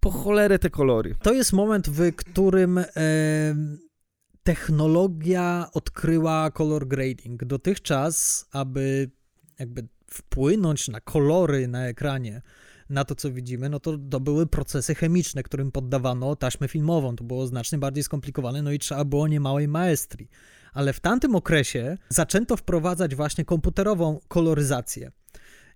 [0.00, 1.14] po cholerę te kolory.
[1.22, 2.84] To jest moment, w którym e,
[4.42, 7.44] technologia odkryła color grading.
[7.44, 9.10] Dotychczas, aby
[9.58, 12.42] jakby wpłynąć na kolory na ekranie,
[12.90, 17.16] na to, co widzimy, no to, to były procesy chemiczne, którym poddawano taśmę filmową.
[17.16, 20.30] To było znacznie bardziej skomplikowane, no i trzeba było niemałej maestrii.
[20.72, 25.12] Ale w tamtym okresie zaczęto wprowadzać właśnie komputerową koloryzację.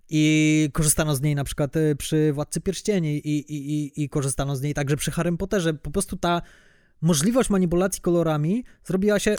[0.09, 4.55] I korzystano z niej na przykład y, przy Władcy Pierścieni i, i, i, i korzystano
[4.55, 5.73] z niej także przy Harrym Potterze.
[5.73, 6.41] Po prostu ta
[7.01, 9.35] możliwość manipulacji kolorami zrobiła się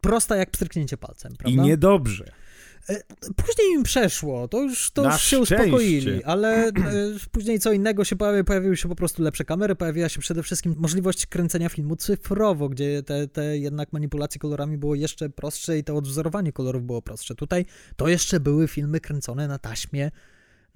[0.00, 1.62] prosta jak pstryknięcie palcem, prawda?
[1.62, 2.32] I niedobrze.
[2.88, 3.00] E,
[3.36, 6.72] później im przeszło, to już, to już się uspokoili, ale e,
[7.32, 10.74] później co innego się pojawiło, pojawiły się po prostu lepsze kamery, pojawiła się przede wszystkim
[10.78, 15.96] możliwość kręcenia filmu cyfrowo, gdzie te, te jednak manipulacje kolorami było jeszcze prostsze i to
[15.96, 17.34] odwzorowanie kolorów było prostsze.
[17.34, 20.10] Tutaj to jeszcze były filmy kręcone na taśmie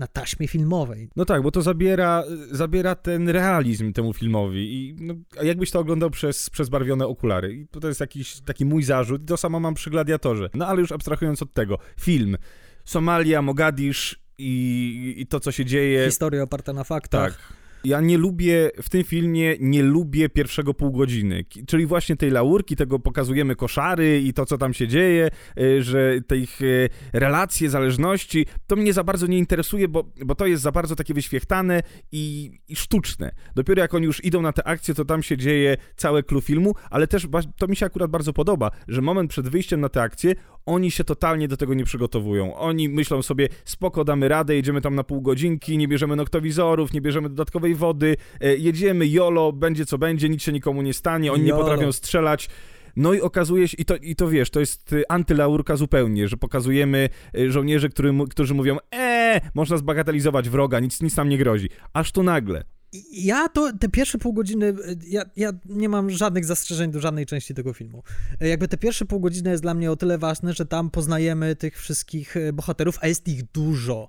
[0.00, 1.08] na taśmie filmowej.
[1.16, 6.10] No tak, bo to zabiera, zabiera ten realizm temu filmowi i no, jakbyś to oglądał
[6.10, 7.54] przez, przez barwione okulary.
[7.54, 9.26] I to jest jakiś taki mój zarzut.
[9.26, 10.50] To samo mam przy Gladiatorze.
[10.54, 11.78] No ale już abstrahując od tego.
[12.00, 12.36] Film.
[12.84, 16.06] Somalia, Mogadisz, i, i to, co się dzieje.
[16.06, 17.36] Historia oparta na faktach.
[17.36, 17.59] Tak.
[17.84, 22.76] Ja nie lubię, w tym filmie nie lubię pierwszego pół godziny, czyli właśnie tej laurki,
[22.76, 27.70] tego pokazujemy koszary i to, co tam się dzieje, y, że te ich y, relacje,
[27.70, 31.82] zależności, to mnie za bardzo nie interesuje, bo, bo to jest za bardzo takie wyświechtane
[32.12, 33.32] i, i sztuczne.
[33.54, 36.74] Dopiero jak oni już idą na te akcje, to tam się dzieje całe clue filmu,
[36.90, 37.26] ale też
[37.58, 40.34] to mi się akurat bardzo podoba, że moment przed wyjściem na te akcje,
[40.66, 42.56] oni się totalnie do tego nie przygotowują.
[42.56, 47.00] Oni myślą sobie, spoko, damy radę, jedziemy tam na pół godzinki, nie bierzemy noktowizorów, nie
[47.00, 51.48] bierzemy dodatkowej wody, e, jedziemy, jolo, będzie co będzie, nic się nikomu nie stanie, oni
[51.48, 51.62] Jolo.
[51.62, 52.48] nie potrafią strzelać.
[52.96, 56.36] No i okazuje się, i to, i to wiesz, to jest y, antylaurka zupełnie, że
[56.36, 61.68] pokazujemy y, żołnierzy, który, którzy mówią, eee, można zbagatelizować wroga, nic, nic nam nie grozi.
[61.92, 62.64] Aż tu nagle
[63.12, 64.74] ja to, te pierwsze pół godziny,
[65.06, 68.02] ja, ja nie mam żadnych zastrzeżeń do żadnej części tego filmu.
[68.40, 71.78] Jakby te pierwsze pół godziny jest dla mnie o tyle ważne, że tam poznajemy tych
[71.78, 74.08] wszystkich e, bohaterów, a jest ich dużo.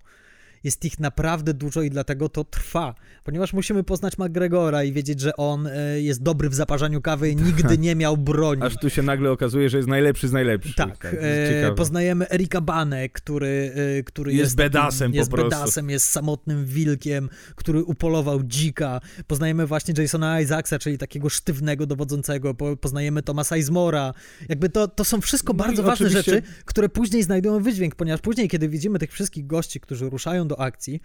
[0.63, 5.36] Jest ich naprawdę dużo i dlatego to trwa, ponieważ musimy poznać McGregora i wiedzieć, że
[5.36, 8.62] on e, jest dobry w zaparzaniu kawy i nigdy nie miał broni.
[8.62, 10.76] Aż tu się nagle okazuje, że jest najlepszy z najlepszych.
[10.76, 15.60] Tak, tak e, poznajemy Erika Bane, który, e, który jest, jest bedasem jest po prostu.
[15.60, 19.02] bedasem, jest samotnym wilkiem, który upolował dzika.
[19.28, 22.54] Poznajemy właśnie Jasona Isaacsa, czyli takiego sztywnego dowodzącego.
[22.82, 24.13] poznajemy Thomasa Izmora.
[24.50, 26.32] Jakby to, to są wszystko no bardzo ważne oczywiście...
[26.32, 30.59] rzeczy, które później znajdują wydźwięk, ponieważ później, kiedy widzimy tych wszystkich gości, którzy ruszają do
[30.59, 31.01] akcji,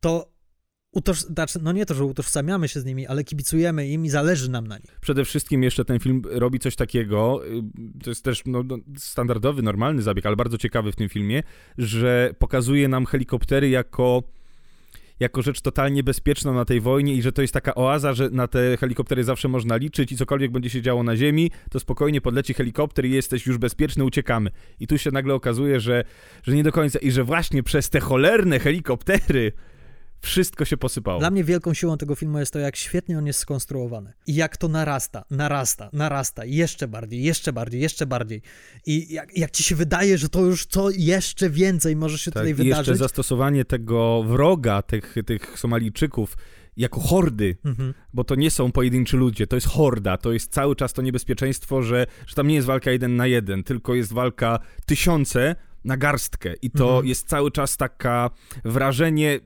[0.00, 0.32] to
[0.92, 1.20] utoż...
[1.20, 4.66] znaczy, no nie to, że utożsamiamy się z nimi, ale kibicujemy im i zależy nam
[4.66, 4.98] na nich.
[5.00, 7.62] Przede wszystkim jeszcze ten film robi coś takiego, y,
[8.04, 11.42] to jest też no, no, standardowy, normalny zabieg, ale bardzo ciekawy w tym filmie,
[11.78, 14.22] że pokazuje nam helikoptery jako
[15.20, 18.48] jako rzecz totalnie bezpieczną na tej wojnie i że to jest taka oaza, że na
[18.48, 22.54] te helikoptery zawsze można liczyć i cokolwiek będzie się działo na ziemi, to spokojnie podleci
[22.54, 24.50] helikopter i jesteś już bezpieczny, uciekamy.
[24.80, 26.04] I tu się nagle okazuje, że,
[26.42, 29.52] że nie do końca i że właśnie przez te cholerne helikoptery
[30.20, 31.20] wszystko się posypało.
[31.20, 34.12] Dla mnie wielką siłą tego filmu jest to, jak świetnie on jest skonstruowany.
[34.26, 38.42] I jak to narasta, narasta, narasta, jeszcze bardziej, jeszcze bardziej, jeszcze bardziej.
[38.86, 42.42] I jak, jak ci się wydaje, że to już co jeszcze więcej może się tak,
[42.42, 42.88] tutaj wydarzyć.
[42.88, 46.36] I jeszcze zastosowanie tego wroga, tych, tych Somalijczyków,
[46.76, 47.94] jako hordy, mhm.
[48.14, 51.82] bo to nie są pojedynczy ludzie, to jest horda, to jest cały czas to niebezpieczeństwo,
[51.82, 56.54] że, że tam nie jest walka jeden na jeden, tylko jest walka tysiące na garstkę
[56.62, 57.06] i to mhm.
[57.06, 58.30] jest cały czas taka
[58.64, 59.40] wrażenie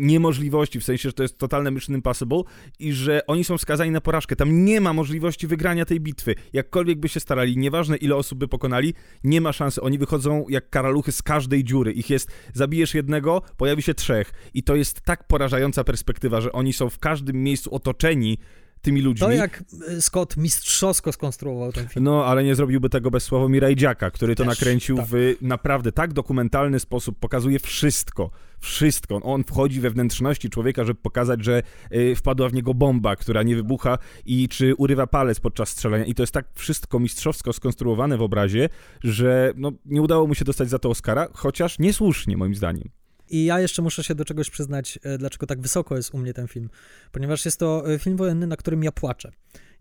[0.00, 2.42] niemożliwości, w sensie, że to jest totalne Mission Impossible
[2.78, 4.36] i że oni są skazani na porażkę.
[4.36, 6.34] Tam nie ma możliwości wygrania tej bitwy.
[6.52, 9.80] Jakkolwiek by się starali, nieważne ile osób by pokonali, nie ma szansy.
[9.80, 11.92] Oni wychodzą jak karaluchy z każdej dziury.
[11.92, 14.32] Ich jest, zabijesz jednego, pojawi się trzech.
[14.54, 18.38] I to jest tak porażająca perspektywa, że oni są w każdym miejscu otoczeni
[18.82, 19.26] tymi ludźmi.
[19.26, 22.04] To jak e, Scott mistrzowsko skonstruował ten film.
[22.04, 25.06] No, ale nie zrobiłby tego bez Sławomira Idziaka, który to Też, nakręcił tak.
[25.10, 29.16] w naprawdę tak dokumentalny sposób, pokazuje wszystko, wszystko.
[29.22, 31.62] On wchodzi we wnętrzności człowieka, żeby pokazać, że
[31.94, 36.04] y, wpadła w niego bomba, która nie wybucha i czy urywa palec podczas strzelania.
[36.04, 38.68] I to jest tak wszystko mistrzowsko skonstruowane w obrazie,
[39.04, 42.99] że no, nie udało mu się dostać za to Oscara, chociaż niesłusznie moim zdaniem.
[43.30, 46.34] I ja jeszcze muszę się do czegoś przyznać, e, dlaczego tak wysoko jest u mnie
[46.34, 46.70] ten film.
[47.12, 49.32] Ponieważ jest to e, film wojenny, na którym ja płaczę.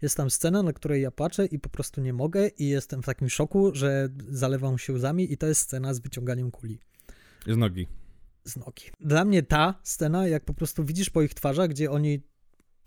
[0.01, 3.05] Jest tam scena, na której ja płaczę i po prostu nie mogę i jestem w
[3.05, 6.79] takim szoku, że zalewam się łzami i to jest scena z wyciąganiem kuli.
[7.47, 7.88] Z nogi.
[8.43, 8.83] Z nogi.
[8.99, 12.21] Dla mnie ta scena, jak po prostu widzisz po ich twarzach, gdzie oni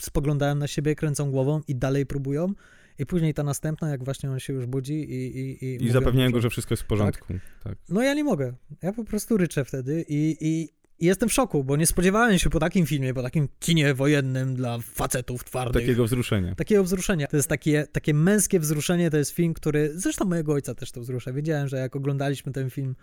[0.02, 2.54] spoglądają na siebie, kręcą głową i dalej próbują,
[3.02, 5.38] i później ta następna, jak właśnie on się już budzi i...
[5.38, 7.26] I, i, I zapewniają go, że wszystko jest w porządku.
[7.28, 7.42] Tak.
[7.64, 7.78] tak.
[7.88, 8.54] No ja nie mogę.
[8.82, 10.68] Ja po prostu ryczę wtedy i, i,
[11.00, 14.54] i jestem w szoku, bo nie spodziewałem się po takim filmie, po takim kinie wojennym
[14.54, 15.82] dla facetów twardych.
[15.82, 16.54] Takiego wzruszenia.
[16.54, 17.26] Takiego wzruszenia.
[17.26, 19.92] To jest takie, takie męskie wzruszenie, to jest film, który...
[19.94, 21.32] Zresztą mojego ojca też to wzrusza.
[21.32, 22.94] Wiedziałem, że jak oglądaliśmy ten film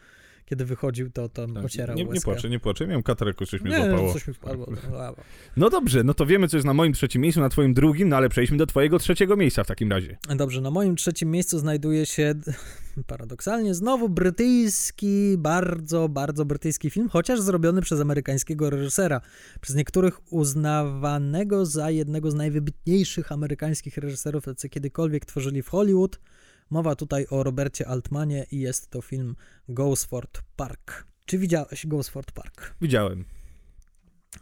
[0.50, 1.66] kiedy wychodził, to tam tak.
[1.66, 2.88] ocierał nie, nie płaczę, nie płaczę.
[2.88, 4.14] Miałem katarek, coś mnie nie, złapało.
[4.14, 4.68] coś mi wpadło.
[5.58, 8.16] No dobrze, no to wiemy, co jest na moim trzecim miejscu, na twoim drugim, no
[8.16, 10.18] ale przejdźmy do twojego trzeciego miejsca w takim razie.
[10.36, 12.36] Dobrze, na moim trzecim miejscu znajduje się
[13.08, 19.22] paradoksalnie znowu brytyjski, bardzo, bardzo brytyjski film, chociaż zrobiony przez amerykańskiego reżysera.
[19.62, 26.20] Przez niektórych uznawanego za jednego z najwybitniejszych amerykańskich reżyserów, jacy kiedykolwiek tworzyli w Hollywood.
[26.70, 29.36] Mowa tutaj o Robercie Altmanie i jest to film
[29.70, 31.08] Gosford Park.
[31.26, 32.76] Czy widziałeś Gosford Park?
[32.82, 33.26] Widziałem.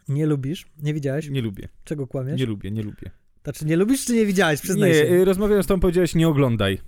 [0.08, 0.66] Nie lubisz?
[0.78, 1.30] Nie widziałeś?
[1.30, 1.68] Nie lubię.
[1.84, 2.40] Czego kłamiesz?
[2.40, 3.12] Nie lubię, nie lubię.
[3.44, 4.62] Znaczy, nie lubisz, czy nie widziałeś?
[4.62, 5.10] Przyznaj nie, się.
[5.12, 6.80] Nie, rozmawiając z tobą powiedziałeś, nie oglądaj.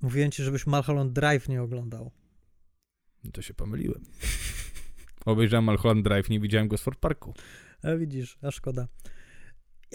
[0.00, 2.10] Mówiłem ci, żebyś Mulholland Drive nie oglądał.
[3.24, 4.02] No to się pomyliłem.
[5.24, 7.34] Obejrzałem Mulholland Drive, nie widziałem Gosford Parku.
[7.82, 8.88] A widzisz, a szkoda.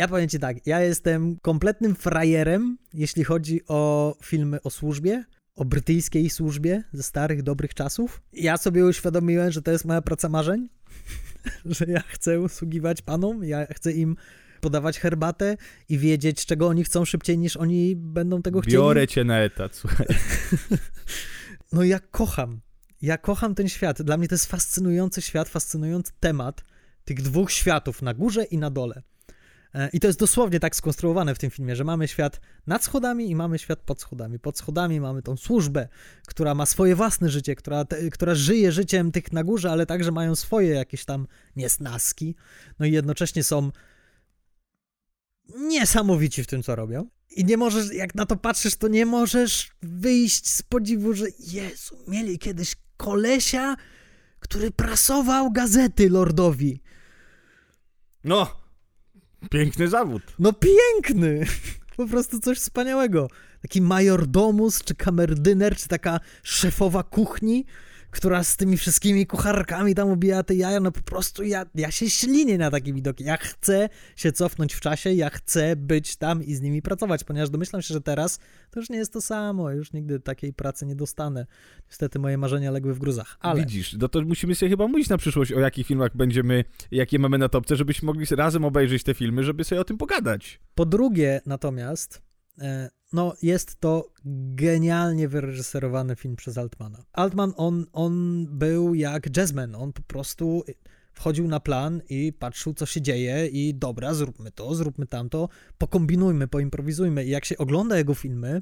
[0.01, 5.25] Ja powiem ci tak, ja jestem kompletnym frajerem, jeśli chodzi o filmy o służbie,
[5.55, 8.21] o brytyjskiej służbie ze starych, dobrych czasów.
[8.33, 10.69] Ja sobie uświadomiłem, że to jest moja praca marzeń,
[11.65, 14.15] że ja chcę usługiwać panom, ja chcę im
[14.61, 15.57] podawać herbatę
[15.89, 18.77] i wiedzieć, czego oni chcą szybciej niż oni będą tego chcieli.
[18.77, 20.07] Biorę cię na etat, słuchaj.
[21.73, 22.61] no ja kocham.
[23.01, 24.01] Ja kocham ten świat.
[24.01, 26.65] Dla mnie to jest fascynujący świat, fascynujący temat
[27.05, 29.01] tych dwóch światów, na górze i na dole.
[29.73, 33.29] E, I to jest dosłownie tak skonstruowane w tym filmie, że mamy świat nad schodami
[33.29, 34.39] i mamy świat pod schodami.
[34.39, 35.87] Pod schodami mamy tą służbę,
[36.27, 40.11] która ma swoje własne życie, która, te, która żyje życiem tych na górze, ale także
[40.11, 42.35] mają swoje jakieś tam niesnaski.
[42.79, 43.71] No i jednocześnie są
[45.55, 47.09] niesamowici w tym, co robią.
[47.29, 51.97] I nie możesz, jak na to patrzysz, to nie możesz wyjść z podziwu, że Jezu,
[52.07, 53.75] mieli kiedyś kolesia,
[54.39, 56.81] który prasował gazety lordowi.
[58.23, 58.60] No,
[59.49, 60.21] piękny zawód.
[60.39, 61.45] No piękny!
[61.97, 63.27] Po prostu coś wspaniałego.
[63.61, 67.65] Taki majordomus, czy kamerdyner, czy taka szefowa kuchni,
[68.11, 72.09] która z tymi wszystkimi kucharkami tam ubija te jaja, no po prostu ja, ja się
[72.09, 73.19] ślinię na taki widok.
[73.19, 77.49] Ja chcę się cofnąć w czasie, ja chcę być tam i z nimi pracować, ponieważ
[77.49, 78.39] domyślam się, że teraz
[78.71, 81.45] to już nie jest to samo, już nigdy takiej pracy nie dostanę.
[81.87, 83.59] Niestety moje marzenia legły w gruzach, ale...
[83.59, 87.37] Widzisz, no to musimy sobie chyba mówić na przyszłość, o jakich filmach będziemy, jakie mamy
[87.37, 90.59] na topce, żebyśmy mogli razem obejrzeć te filmy, żeby sobie o tym pogadać.
[90.75, 92.21] Po drugie natomiast,
[93.13, 94.09] no jest to
[94.55, 97.03] genialnie wyreżyserowany film przez Altmana.
[97.13, 100.63] Altman, on, on był jak jazzman, on po prostu
[101.13, 106.47] wchodził na plan i patrzył, co się dzieje i dobra, zróbmy to, zróbmy tamto, pokombinujmy,
[106.47, 107.25] poimprowizujmy.
[107.25, 108.61] I jak się ogląda jego filmy,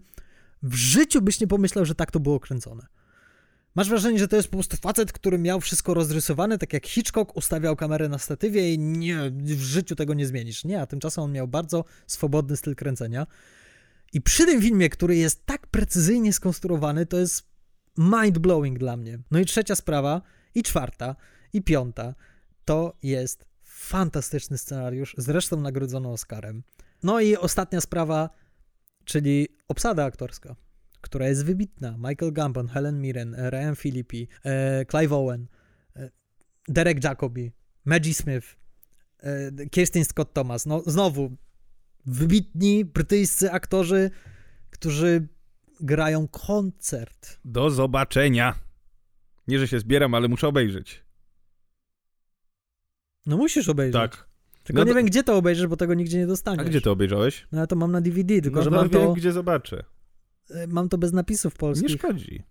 [0.63, 2.85] w życiu byś nie pomyślał, że tak to było kręcone.
[3.75, 7.37] Masz wrażenie, że to jest po prostu facet, który miał wszystko rozrysowane, tak jak Hitchcock
[7.37, 10.63] ustawiał kamerę na statywie i nie, w życiu tego nie zmienisz.
[10.63, 13.27] Nie, a tymczasem on miał bardzo swobodny styl kręcenia.
[14.13, 17.43] I przy tym filmie, który jest tak precyzyjnie skonstruowany, to jest
[17.97, 19.19] mind-blowing dla mnie.
[19.31, 20.21] No i trzecia sprawa,
[20.55, 21.15] i czwarta,
[21.53, 22.15] i piąta,
[22.65, 26.63] to jest fantastyczny scenariusz, zresztą nagrodzony Oscarem.
[27.03, 28.29] No i ostatnia sprawa,
[29.05, 30.55] czyli obsada aktorska,
[31.01, 31.97] która jest wybitna.
[31.97, 35.47] Michael Gambon, Helen Mirren, Ryan Philippi, e, Clive Owen,
[35.95, 36.09] e,
[36.67, 37.51] Derek Jacobi,
[37.85, 38.55] Maggie Smith,
[39.19, 40.65] e, Kirsten Scott Thomas.
[40.65, 41.37] No znowu,
[42.05, 44.11] wybitni brytyjscy aktorzy,
[44.69, 45.27] którzy
[45.79, 47.39] grają koncert.
[47.45, 48.55] Do zobaczenia.
[49.47, 51.03] Nie, że się zbieram, ale muszę obejrzeć.
[53.25, 53.93] No musisz obejrzeć.
[54.11, 54.29] Tak.
[54.63, 56.61] Tylko No nie to- wiem, gdzie to obejrzysz, bo tego nigdzie nie dostaniesz.
[56.65, 57.47] A gdzie to obejrzałeś?
[57.51, 59.83] No ja to mam na DVD, tylko no, że no, mam wiem, to, gdzie zobaczę.
[60.49, 61.91] e, mam to bez napisów Nie polskich.
[61.91, 62.43] szkodzi.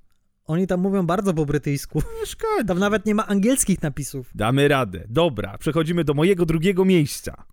[0.45, 2.03] Oni tam mówią bardzo po brytyjsku.
[2.21, 2.67] Nie szkodzi.
[2.67, 4.31] Tam nawet nie ma angielskich napisów.
[4.35, 5.05] Damy radę.
[5.09, 7.45] Dobra, przechodzimy do mojego drugiego miejsca.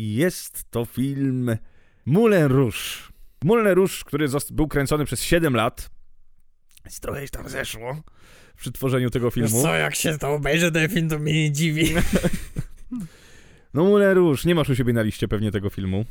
[0.00, 1.56] I jest to film
[2.06, 2.78] Moulin Rouge.
[3.44, 5.90] Moulin Rouge, który był kręcony przez 7 lat.
[6.84, 8.02] Więc trochę tam zeszło
[8.56, 9.66] przy tworzeniu tego filmu.
[9.66, 11.94] jak się to obejrzy ten film, to mnie nie dziwi.
[13.74, 16.04] No Moulin Rouge, nie masz u siebie na liście pewnie tego filmu.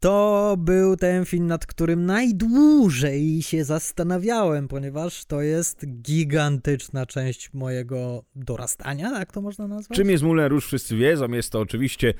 [0.00, 8.24] To był ten film, nad którym najdłużej się zastanawiałem, ponieważ to jest gigantyczna część mojego
[8.36, 9.96] dorastania, tak to można nazwać?
[9.96, 12.14] Czym jest Moulin Rouge wszyscy wiedzą, jest to oczywiście,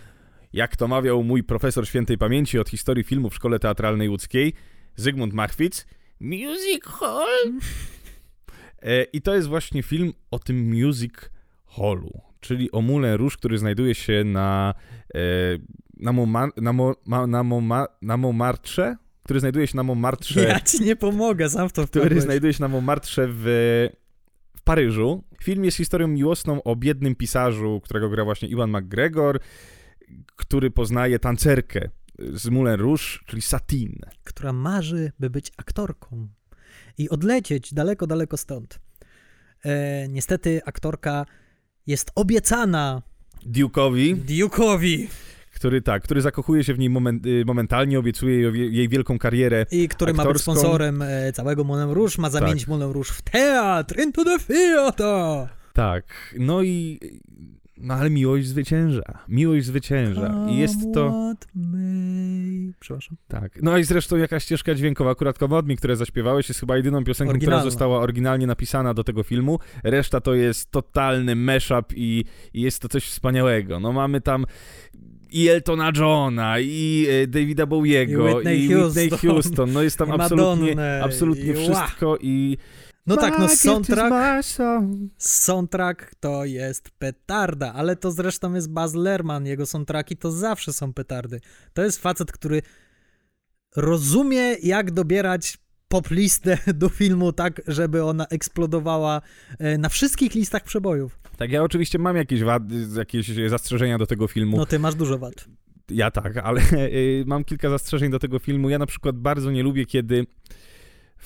[0.53, 4.53] jak to mawiał mój profesor świętej pamięci od historii filmu w Szkole Teatralnej Łódzkiej,
[4.97, 5.87] Zygmunt Machwitz,
[6.21, 7.53] Music Hall.
[8.83, 11.13] E, I to jest właśnie film o tym Music
[11.67, 14.75] Hallu, czyli o Moulin Rouge, który znajduje się na,
[15.15, 15.19] e,
[15.97, 16.95] na, Moma, na, Mo,
[17.27, 21.73] na, Moma, na Montmartre, który znajduje się na Montmartre Ja ci nie pomogę, sam w
[21.73, 22.25] to który wpadłeś.
[22.25, 23.45] znajduje się na Montmartre w,
[24.57, 25.25] w Paryżu.
[25.43, 29.41] Film jest historią miłosną o biednym pisarzu, którego gra właśnie Iwan McGregor,
[30.37, 34.11] który poznaje tancerkę z Moulin Rouge, czyli Satine.
[34.25, 36.29] która marzy, by być aktorką
[36.99, 38.81] i odlecieć daleko, daleko stąd.
[39.65, 41.27] E, niestety aktorka
[41.87, 43.03] jest obiecana
[43.47, 45.09] Duke'owi, Duke'owi
[45.55, 49.67] który tak, który zakochuje się w niej moment, y, momentalnie, obiecuje jej, jej wielką karierę.
[49.71, 50.53] i który ma być Aktorską.
[50.53, 52.69] sponsorem e, całego Moulin Rouge, ma zamienić Tak.
[52.69, 55.49] Moulin Rouge w teatr, into the theater.
[55.73, 57.01] Tak, no i
[57.81, 59.19] no ale miłość zwycięża.
[59.29, 60.47] Miłość zwycięża.
[60.51, 61.35] I jest to...
[62.81, 63.17] Przepraszam.
[63.29, 63.63] Tak.
[63.63, 67.61] No i zresztą jakaś ścieżka dźwiękowa, akurat Komodmi, które zaśpiewałeś, jest chyba jedyną piosenką, Oryginalna.
[67.61, 69.59] która została oryginalnie napisana do tego filmu.
[69.85, 72.25] Reszta to jest totalny mashup i,
[72.55, 73.81] i jest to coś wspaniałego.
[73.81, 74.45] No mamy tam
[75.31, 79.31] i Eltona Johna, i e, Davida Bowiego, I Whitney i Whitney Houston.
[79.31, 79.73] Houston.
[79.73, 82.57] No jest tam absolutnie, absolutnie i wszystko i...
[83.09, 84.15] No tak, no soundtrack,
[85.19, 90.93] soundtrack to jest petarda, ale to zresztą jest Baz Lerman, jego soundtracki to zawsze są
[90.93, 91.41] petardy.
[91.73, 92.63] To jest facet, który
[93.77, 99.21] rozumie, jak dobierać pop listę do filmu tak, żeby ona eksplodowała
[99.59, 101.19] e, na wszystkich listach przebojów.
[101.37, 104.57] Tak, ja oczywiście mam jakieś wady, jakieś zastrzeżenia do tego filmu.
[104.57, 105.45] No ty masz dużo wad.
[105.91, 108.71] Ja tak, ale y, mam kilka zastrzeżeń do tego filmu.
[108.71, 110.27] Ja na przykład bardzo nie lubię, kiedy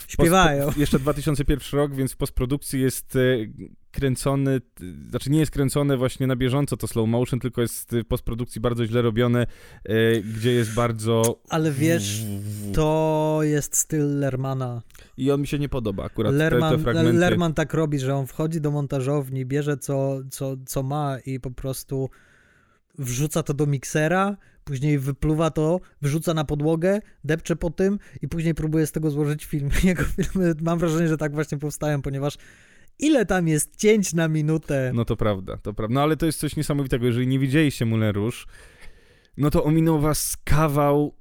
[0.08, 0.70] Śpiewają.
[0.76, 3.20] Jeszcze 2001 rok, więc w postprodukcji jest e,
[3.90, 4.60] kręcony,
[5.08, 8.86] znaczy nie jest kręcone właśnie na bieżąco to slow motion, tylko jest w postprodukcji bardzo
[8.86, 9.46] źle robione,
[9.84, 11.40] e, gdzie jest bardzo...
[11.48, 12.22] Ale wiesz,
[12.74, 14.82] to jest styl Lermana.
[15.16, 17.12] I on mi się nie podoba akurat, Lerman, te, te fragmenty.
[17.12, 21.50] Lerman tak robi, że on wchodzi do montażowni, bierze co, co, co ma i po
[21.50, 22.10] prostu
[22.98, 28.54] wrzuca to do miksera, później wypluwa to, wyrzuca na podłogę, depcze po tym i później
[28.54, 29.70] próbuje z tego złożyć film.
[29.84, 32.38] Jego filmy, mam wrażenie, że tak właśnie powstają, ponieważ
[32.98, 34.92] ile tam jest cięć na minutę.
[34.94, 35.94] No to prawda, to prawda.
[35.94, 37.06] No ale to jest coś niesamowitego.
[37.06, 38.36] Jeżeli nie widzieliście Moulin Rouge,
[39.36, 41.14] no to ominął was kawał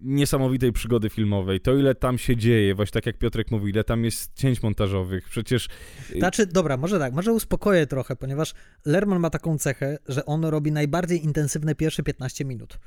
[0.00, 1.60] niesamowitej przygody filmowej.
[1.60, 5.28] To, ile tam się dzieje, właśnie tak jak Piotrek mówił, ile tam jest cięć montażowych.
[5.28, 5.68] Przecież...
[6.10, 10.44] Y, znaczy, dobra, może tak, może uspokoję trochę, ponieważ Lerman ma taką cechę, że on
[10.44, 12.78] robi najbardziej intensywne pierwsze 15 minut.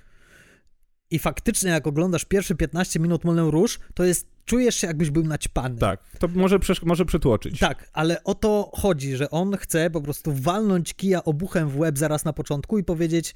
[1.11, 5.23] I faktycznie, jak oglądasz pierwsze 15 minut Moulin Rouge, to jest, czujesz się jakbyś był
[5.23, 5.77] naćpany.
[5.77, 7.59] Tak, to może, może przytłoczyć.
[7.59, 11.97] Tak, ale o to chodzi, że on chce po prostu walnąć kija obuchem w łeb
[11.97, 13.35] zaraz na początku i powiedzieć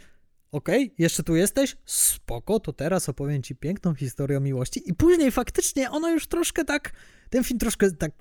[0.53, 1.77] okej, okay, jeszcze tu jesteś?
[1.85, 4.89] Spoko, to teraz opowiem ci piękną historię o miłości.
[4.89, 6.91] I później faktycznie ono już troszkę tak,
[7.29, 8.11] ten film troszkę tak,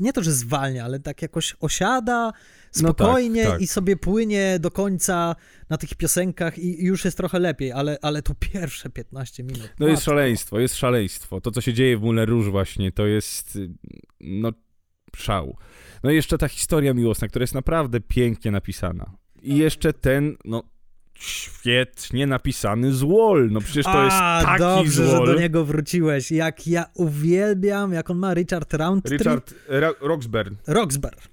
[0.00, 2.32] nie to, że zwalnia, ale tak jakoś osiada
[2.70, 3.62] spokojnie no tak, tak.
[3.62, 5.36] i sobie płynie do końca
[5.68, 9.72] na tych piosenkach i już jest trochę lepiej, ale, ale to pierwsze 15 minut.
[9.80, 11.40] No jest szaleństwo, jest szaleństwo.
[11.40, 13.58] To, co się dzieje w Moulin Rouge właśnie, to jest,
[14.20, 14.52] no,
[15.16, 15.56] szał.
[16.02, 19.16] No i jeszcze ta historia miłosna, która jest naprawdę pięknie napisana.
[19.42, 20.62] I jeszcze ten, no,
[21.18, 23.48] świetnie napisany złol.
[23.50, 25.26] No przecież to A, jest taki dobrze, złol.
[25.26, 26.30] że do niego wróciłeś.
[26.30, 29.18] Jak ja uwielbiam, jak on ma Richard Roundtree.
[29.18, 30.52] Richard Ro Roxburgh.
[30.66, 31.28] Roxburgh.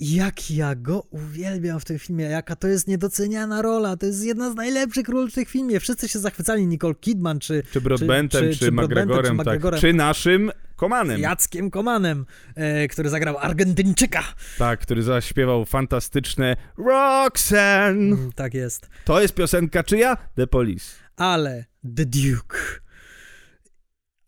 [0.00, 4.52] Jak ja go uwielbiam w tym filmie, jaka to jest niedoceniana rola, to jest jedna
[4.52, 5.80] z najlepszych ról w tym filmie.
[5.80, 7.62] Wszyscy się zachwycali, Nicole Kidman, czy...
[7.72, 9.60] Czy Broadbentem, czy, czy, czy, czy McGregorem, czy, tak.
[9.80, 10.50] czy naszym
[10.80, 11.20] Komanem.
[11.20, 14.22] Jackiem Komanem, e, który zagrał Argentyńczyka.
[14.58, 18.16] Tak, który zaśpiewał fantastyczne Roxanne.
[18.16, 18.88] Mm, tak jest.
[19.04, 20.16] To jest piosenka czyja?
[20.36, 20.86] The Police.
[21.16, 21.64] Ale
[21.96, 22.58] The Duke...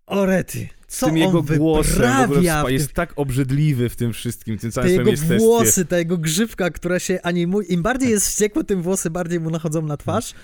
[0.06, 0.68] Orety.
[0.88, 5.10] Co tym jego głosem w ogóle jest tak obrzydliwy w tym wszystkim, tym całym te
[5.10, 9.40] jego włosy, ta jego grzywka, która się animuje, im bardziej jest wściekły, tym włosy bardziej
[9.40, 10.34] mu nachodzą na twarz.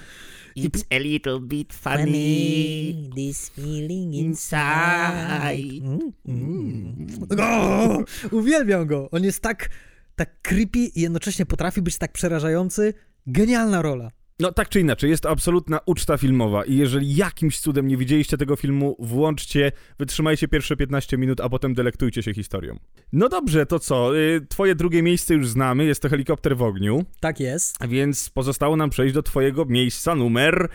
[0.64, 5.82] It's a little bit funny, this feeling inside.
[5.82, 7.40] Mm, mm.
[7.40, 8.04] O,
[8.36, 9.09] uwielbiam go.
[9.11, 9.68] On jest tak,
[10.16, 12.94] tak creepy i jednocześnie potrafi być tak przerażający.
[13.26, 14.11] Genialna rola.
[14.41, 18.36] No tak czy inaczej, jest to absolutna uczta filmowa i jeżeli jakimś cudem nie widzieliście
[18.36, 22.78] tego filmu, włączcie, wytrzymajcie pierwsze 15 minut, a potem delektujcie się historią.
[23.12, 24.18] No dobrze, to co?
[24.18, 27.05] Y, twoje drugie miejsce już znamy, jest to helikopter w ogniu.
[27.20, 27.86] Tak jest.
[27.89, 30.68] Więc pozostało nam przejść do twojego miejsca numer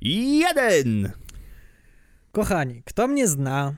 [0.00, 1.12] jeden.
[2.32, 3.74] Kochani, kto mnie zna,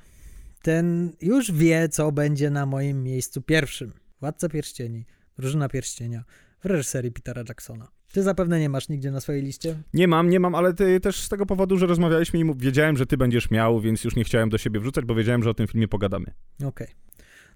[0.62, 3.92] ten już wie, co będzie na moim miejscu pierwszym.
[4.20, 5.06] Władca Pierścieni,
[5.38, 6.24] Drużyna Pierścienia
[6.60, 7.95] w reżyserii Petera Jacksona.
[8.16, 9.82] Ty zapewne nie masz nigdzie na swojej liście?
[9.94, 13.06] Nie mam, nie mam, ale ty też z tego powodu, że rozmawialiśmy i wiedziałem, że
[13.06, 15.66] ty będziesz miał, więc już nie chciałem do siebie wrzucać, bo wiedziałem, że o tym
[15.66, 16.26] filmie pogadamy.
[16.56, 16.68] Okej.
[16.68, 16.88] Okay.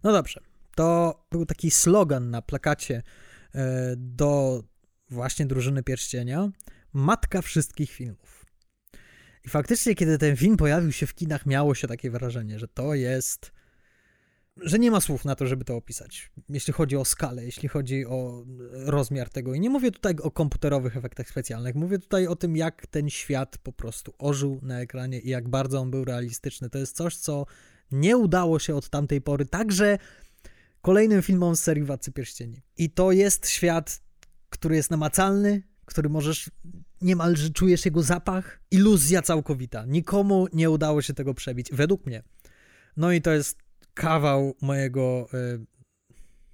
[0.02, 0.40] No dobrze.
[0.76, 3.02] To był taki slogan na plakacie
[3.54, 4.62] e, do
[5.10, 6.50] właśnie Drużyny Pierścienia.
[6.92, 8.46] Matka wszystkich filmów.
[9.44, 12.94] I faktycznie, kiedy ten film pojawił się w kinach, miało się takie wrażenie, że to
[12.94, 13.52] jest
[14.62, 16.30] że nie ma słów na to, żeby to opisać.
[16.48, 19.54] Jeśli chodzi o skalę, jeśli chodzi o rozmiar tego.
[19.54, 23.58] I nie mówię tutaj o komputerowych efektach specjalnych, mówię tutaj o tym, jak ten świat
[23.58, 26.70] po prostu ożył na ekranie i jak bardzo on był realistyczny.
[26.70, 27.46] To jest coś, co
[27.92, 29.98] nie udało się od tamtej pory, także
[30.82, 32.62] kolejnym filmom z serii Władcy Pierścieni.
[32.76, 34.02] I to jest świat,
[34.50, 36.50] który jest namacalny, który możesz
[37.00, 38.60] niemalże czujesz jego zapach.
[38.70, 39.84] Iluzja całkowita.
[39.86, 42.22] Nikomu nie udało się tego przebić, według mnie.
[42.96, 43.59] No i to jest
[43.94, 45.66] kawał mojego y,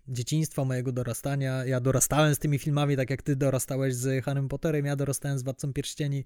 [0.08, 1.64] dzieciństwa, mojego dorastania.
[1.64, 5.42] Ja dorastałem z tymi filmami, tak jak ty dorastałeś z Harrym Potterem, ja dorastałem z
[5.42, 6.24] Władcą Pierścieni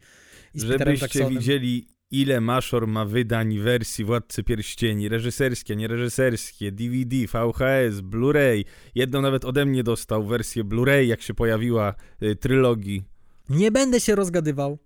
[0.55, 1.39] i z Żebyście Peterem Jacksonem.
[1.39, 8.65] widzieli, ile Maszor ma wydań wersji Władcy Pierścieni, reżyserskie, niereżyserskie, DVD, VHS, Blu-ray.
[8.95, 13.03] Jedną nawet ode mnie dostał wersję Blu-ray, jak się pojawiła y, trylogii.
[13.49, 14.79] Nie będę się rozgadywał.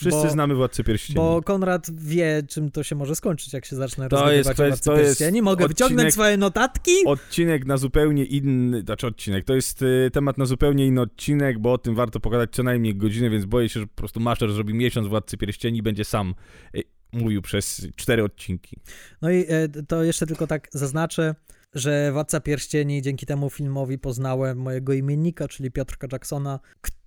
[0.00, 1.16] Wszyscy bo, znamy Władcy Pierścieni.
[1.16, 4.96] Bo Konrad wie, czym to się może skończyć, jak się zacznę to rozgadywać jest, o
[4.96, 6.92] Władcy Nie mogę odcinek, wyciągnąć swoje notatki?
[7.06, 11.72] Odcinek na zupełnie inny, znaczy odcinek, to jest y, temat na zupełnie inny odcinek, bo
[11.72, 14.74] o tym warto pogadać co najmniej godzinę, więc boję się, że po prostu Maszer zrobi
[14.74, 16.34] miesiąc Władcy Pierścieni i będzie sam.
[16.76, 16.82] Y,
[17.12, 18.76] mówił przez cztery odcinki.
[19.22, 21.34] No i e, to jeszcze tylko tak zaznaczę,
[21.74, 26.99] że Władca Pierścieni dzięki temu filmowi poznałem mojego imiennika, czyli Piotrka Jacksona, który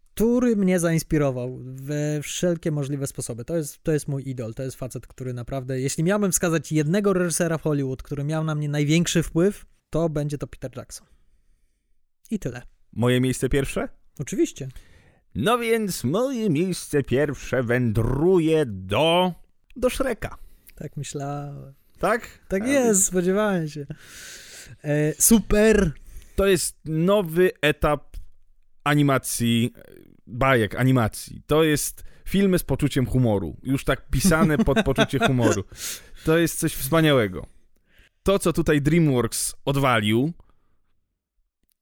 [0.55, 3.45] mnie zainspirował we wszelkie możliwe sposoby.
[3.45, 7.13] To jest, to jest mój idol, to jest facet, który naprawdę, jeśli miałbym wskazać jednego
[7.13, 11.07] reżysera w Hollywood, który miał na mnie największy wpływ, to będzie to Peter Jackson.
[12.31, 12.61] I tyle.
[12.93, 13.89] Moje miejsce pierwsze?
[14.19, 14.67] Oczywiście.
[15.35, 19.33] No więc moje miejsce pierwsze wędruje do...
[19.75, 20.37] do Shreka.
[20.75, 21.73] Tak myślałem.
[21.99, 22.39] Tak?
[22.47, 23.85] Tak jest, spodziewałem się.
[24.83, 25.91] E, super.
[26.35, 28.17] To jest nowy etap
[28.83, 29.73] animacji,
[30.27, 31.41] bajek, animacji.
[31.47, 33.57] To jest filmy z poczuciem humoru.
[33.63, 35.63] Już tak pisane pod poczucie humoru.
[36.25, 37.45] To jest coś wspaniałego.
[38.23, 40.33] To, co tutaj DreamWorks odwalił,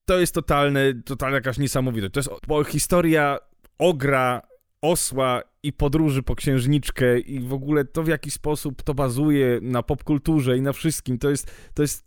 [0.05, 2.13] to jest totalne, totalna jakaś niesamowitość.
[2.13, 3.37] To jest historia
[3.77, 4.41] ogra,
[4.81, 9.83] osła i podróży po księżniczkę i w ogóle to, w jaki sposób to bazuje na
[9.83, 11.17] popkulturze i na wszystkim.
[11.17, 12.05] To jest, to jest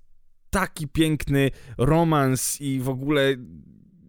[0.51, 3.37] taki piękny romans i w ogóle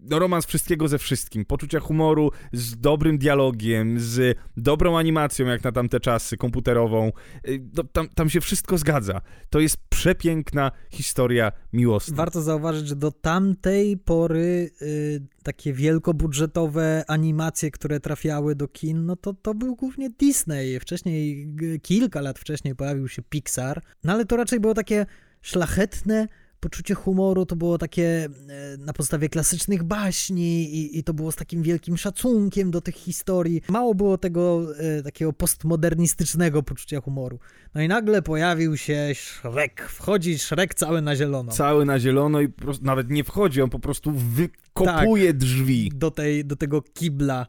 [0.10, 1.45] romans wszystkiego ze wszystkim.
[1.45, 7.12] Poczucia humoru z dobrym dialogiem, z dobrą animacją, jak na tamte czasy, komputerową.
[7.47, 9.22] Y, no, tam, tam się wszystko zgadza.
[9.49, 12.18] To jest przepiękna historia miłosna.
[12.18, 19.16] Warto zauważyć, że do tamtej pory y, takie wielkobudżetowe animacje, które trafiały do kin, no
[19.16, 20.80] to to był głównie Disney.
[20.80, 21.47] Wcześniej,
[21.82, 25.06] kilka lat wcześniej pojawił się Pixar, no ale to raczej było takie
[25.41, 26.28] szlachetne,
[26.60, 31.36] poczucie humoru to było takie e, na podstawie klasycznych baśni i, i, to było z
[31.36, 33.62] takim wielkim szacunkiem do tych historii.
[33.70, 37.39] Mało było tego e, takiego postmodernistycznego poczucia humoru.
[37.76, 39.88] No i nagle pojawił się Shrek.
[39.89, 41.51] Wchodzi Shrek cały na zielono.
[41.51, 42.47] Cały na zielono i
[42.82, 45.91] nawet nie wchodzi, on po prostu wykopuje tak, drzwi.
[45.95, 47.47] Do, tej, do tego kibla.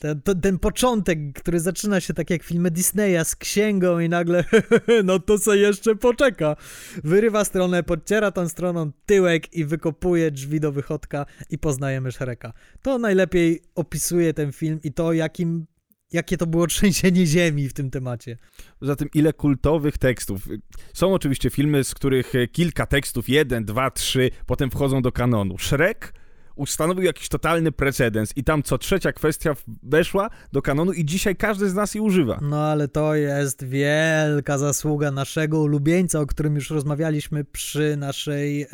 [0.00, 4.44] Ten, ten, ten, początek, który zaczyna się tak jak filmy Disneya z księgą i nagle
[5.04, 6.56] no to co jeszcze poczeka.
[7.04, 12.52] Wyrywa stronę, podciera tą stroną tyłek i wykopuje drzwi do wychodka i poznajemy Shreka.
[12.82, 15.66] To najlepiej opisuje ten film i to jakim
[16.12, 18.36] jakie to było trzęsienie ziemi w tym temacie.
[18.78, 20.48] Poza tym, ile kultowych tekstów.
[20.94, 25.58] Są oczywiście filmy, z których kilka tekstów, jeden, dwa, trzy, potem wchodzą do kanonu.
[25.58, 26.19] Shrek
[26.54, 31.70] ustanowił jakiś totalny precedens i tam co trzecia kwestia weszła do kanonu i dzisiaj każdy
[31.70, 32.38] z nas jej używa.
[32.42, 38.68] No ale to jest wielka zasługa naszego ulubieńca, o którym już rozmawialiśmy przy naszej e,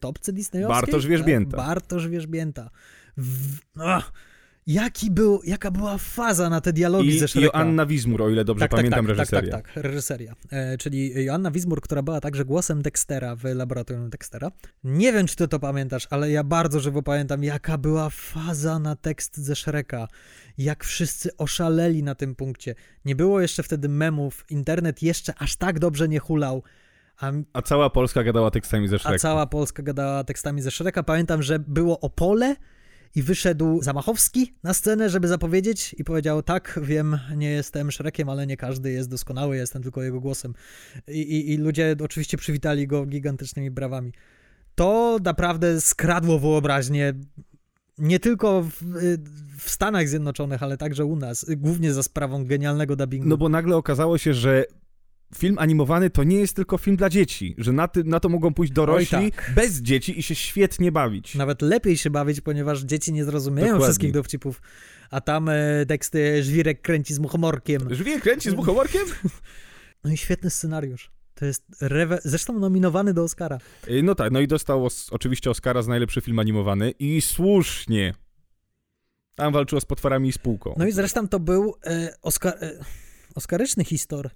[0.00, 0.82] topce disneyowskiej.
[0.82, 1.56] Bartosz Wierzbięta.
[1.56, 2.70] Bartosz Wierzbięta.
[3.16, 3.58] W...
[3.80, 4.12] Ach
[4.66, 7.46] Jaki był, jaka była faza na te dialogi I ze Shreka.
[7.46, 9.50] Joanna Wizmur, o ile dobrze tak, tak pamiętam tak, reżyserię.
[9.50, 10.34] Tak, tak, tak, reżyseria.
[10.50, 14.50] E, czyli Joanna Wizmur, która była także głosem Dextera w laboratorium Dextera.
[14.84, 18.96] Nie wiem, czy ty to pamiętasz, ale ja bardzo żywo pamiętam, jaka była faza na
[18.96, 20.08] tekst ze Shreka.
[20.58, 22.74] Jak wszyscy oszaleli na tym punkcie.
[23.04, 26.62] Nie było jeszcze wtedy memów, internet jeszcze aż tak dobrze nie hulał.
[27.20, 29.16] A, a cała Polska gadała tekstami ze Shreka.
[29.16, 31.02] A cała Polska gadała tekstami ze Shreka.
[31.02, 32.56] Pamiętam, że było Opole,
[33.14, 38.46] i wyszedł Zamachowski na scenę, żeby zapowiedzieć i powiedział, tak, wiem, nie jestem Szrekiem, ale
[38.46, 40.54] nie każdy jest doskonały, jestem tylko jego głosem.
[41.08, 44.12] I, i, i ludzie oczywiście przywitali go gigantycznymi brawami.
[44.74, 47.14] To naprawdę skradło wyobraźnię
[47.98, 48.72] nie tylko w,
[49.58, 53.28] w, Stanach Zjednoczonych, ale także u nas, głównie za sprawą genialnego dubbingu.
[53.28, 54.64] No bo nagle okazało się, że
[55.36, 58.54] film animowany to nie jest tylko film dla dzieci, że na, ty, na to mogą
[58.54, 59.52] pójść dorośli tak.
[59.54, 61.34] bez dzieci i się świetnie bawić.
[61.34, 63.84] Nawet lepiej się bawić, ponieważ dzieci nie zrozumieją Dokładnie.
[63.84, 64.62] wszystkich dowcipów,
[65.10, 67.94] a tam e, teksty Żwirek kręci z muchomorkiem.
[67.94, 69.02] Żwirek kręci z muchomorkiem?
[70.04, 71.10] no i świetny scenariusz.
[71.34, 72.18] To jest rewe...
[72.24, 73.58] zresztą nominowany do Oscara.
[73.86, 78.14] E, no tak, no i dostał os oczywiście Oscara za najlepszy film animowany i słusznie.
[79.34, 80.74] Tam walczyło z potworami i spółką.
[80.78, 82.54] No i zresztą to był e, Oscar...
[82.60, 82.84] E,
[83.34, 84.30] oskaryczny histor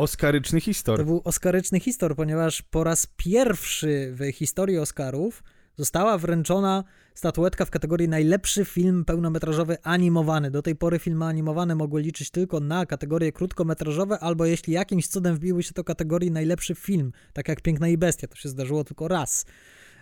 [0.00, 0.98] Oskaryczny histor.
[0.98, 5.42] To był oskaryczny histor, ponieważ po raz pierwszy w historii Oscarów
[5.76, 6.84] została wręczona
[7.14, 10.50] statuetka w kategorii najlepszy film pełnometrażowy animowany.
[10.50, 15.34] Do tej pory filmy animowane mogły liczyć tylko na kategorie krótkometrażowe, albo jeśli jakimś cudem
[15.34, 19.08] wbiły się do kategorii najlepszy film, tak jak Piękna i Bestia, to się zdarzyło tylko
[19.08, 19.46] raz.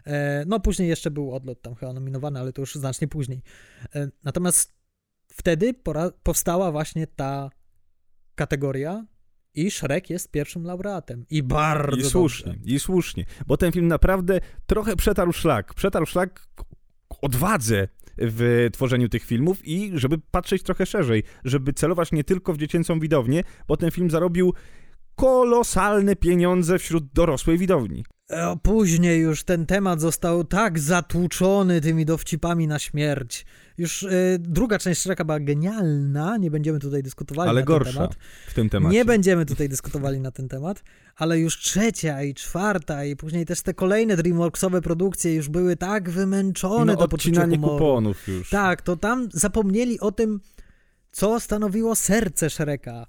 [0.07, 3.43] E, no później jeszcze był Odlot tam chyba nominowany, ale to już znacznie później.
[3.95, 4.73] E, natomiast
[5.33, 5.75] wtedy
[6.23, 7.51] powstała właśnie ta
[8.35, 9.07] kategoria,
[9.59, 11.25] i Shrek jest pierwszym laureatem.
[11.31, 12.71] I bardzo I słusznie, dobrze.
[12.71, 13.25] i słusznie.
[13.47, 15.75] Bo ten film naprawdę trochę przetarł szlak.
[15.75, 16.47] Przetarł szlak
[17.23, 17.89] odwadze
[18.19, 23.01] w tworzeniu tych filmów i żeby patrzeć trochę szerzej, żeby celować nie tylko w dziecięcą
[23.01, 24.55] widownię, bo ten film zarobił
[25.15, 28.05] kolosalne pieniądze wśród dorosłej widowni.
[28.31, 33.47] E, Później już ten temat został tak zatłuczony tymi dowcipami na śmierć.
[33.79, 34.09] Już e,
[34.39, 38.17] druga część Shreka była genialna, nie będziemy tutaj dyskutowali Ale na gorsza ten temat.
[38.49, 38.97] w tym temacie.
[38.97, 40.83] Nie będziemy tutaj dyskutowali na ten temat,
[41.17, 46.11] ale już trzecia i czwarta i później też te kolejne DreamWorksowe produkcje już były tak
[46.11, 47.73] wymęczone no, do poczucia humoru.
[47.73, 48.51] kuponów już.
[48.51, 50.41] Tak, to tam zapomnieli o tym,
[51.11, 53.07] co stanowiło serce Shreka.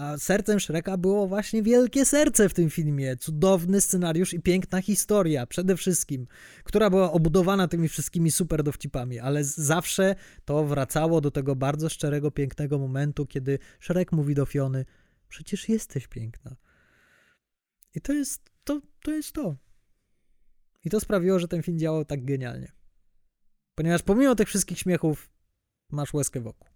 [0.00, 3.16] A sercem Shreka było właśnie wielkie serce w tym filmie.
[3.16, 6.26] Cudowny scenariusz i piękna historia przede wszystkim,
[6.64, 12.30] która była obudowana tymi wszystkimi super dowcipami, ale zawsze to wracało do tego bardzo szczerego,
[12.30, 14.84] pięknego momentu, kiedy Shrek mówi do Fiony,
[15.28, 16.56] przecież jesteś piękna.
[17.94, 18.80] I to jest to.
[19.02, 19.56] To jest to.
[20.84, 22.72] I to sprawiło, że ten film działał tak genialnie.
[23.74, 25.30] Ponieważ pomimo tych wszystkich śmiechów
[25.90, 26.68] masz łezkę wokół.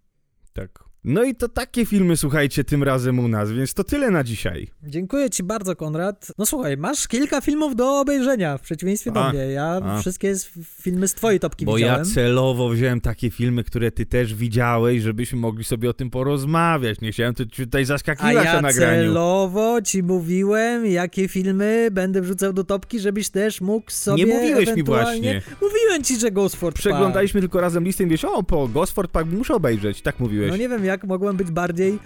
[0.53, 0.94] Tak.
[1.05, 4.69] No i to takie filmy, słuchajcie, tym razem u nas, więc to tyle na dzisiaj.
[4.83, 6.33] Dziękuję ci bardzo, Konrad.
[6.39, 9.41] No słuchaj, masz kilka filmów do obejrzenia, w przeciwieństwie do A, mnie.
[9.41, 10.01] Ja a.
[10.01, 10.35] wszystkie
[10.83, 11.99] filmy z twojej topki Bo widziałem.
[11.99, 17.01] ja celowo wziąłem takie filmy, które ty też widziałeś, żebyśmy mogli sobie o tym porozmawiać.
[17.01, 19.03] Nie chciałem tu tutaj A zaskakiwać ja na nagraniu.
[19.03, 24.77] celowo ci mówiłem, jakie filmy będę wrzucał do topki, żebyś też mógł sobie Nie mówiłeś
[24.77, 25.43] mi właśnie.
[25.63, 29.55] Mówiłem ci, że Gosford Przeglądaliśmy tylko razem listę i mówisz, o, po Gosford Park muszę
[29.55, 30.03] obejrzeć.
[30.03, 30.51] Tak mówiłeś.
[30.51, 31.99] No nie wiem, jak mogłem być bardziej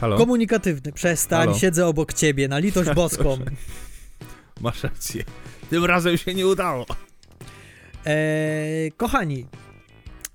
[0.00, 0.16] Halo?
[0.16, 0.92] komunikatywny.
[0.92, 1.58] Przestań, Halo?
[1.58, 3.38] siedzę obok ciebie, na litość boską.
[4.60, 5.24] Masz rację.
[5.70, 6.86] Tym razem się nie udało.
[8.04, 9.46] Eee, kochani,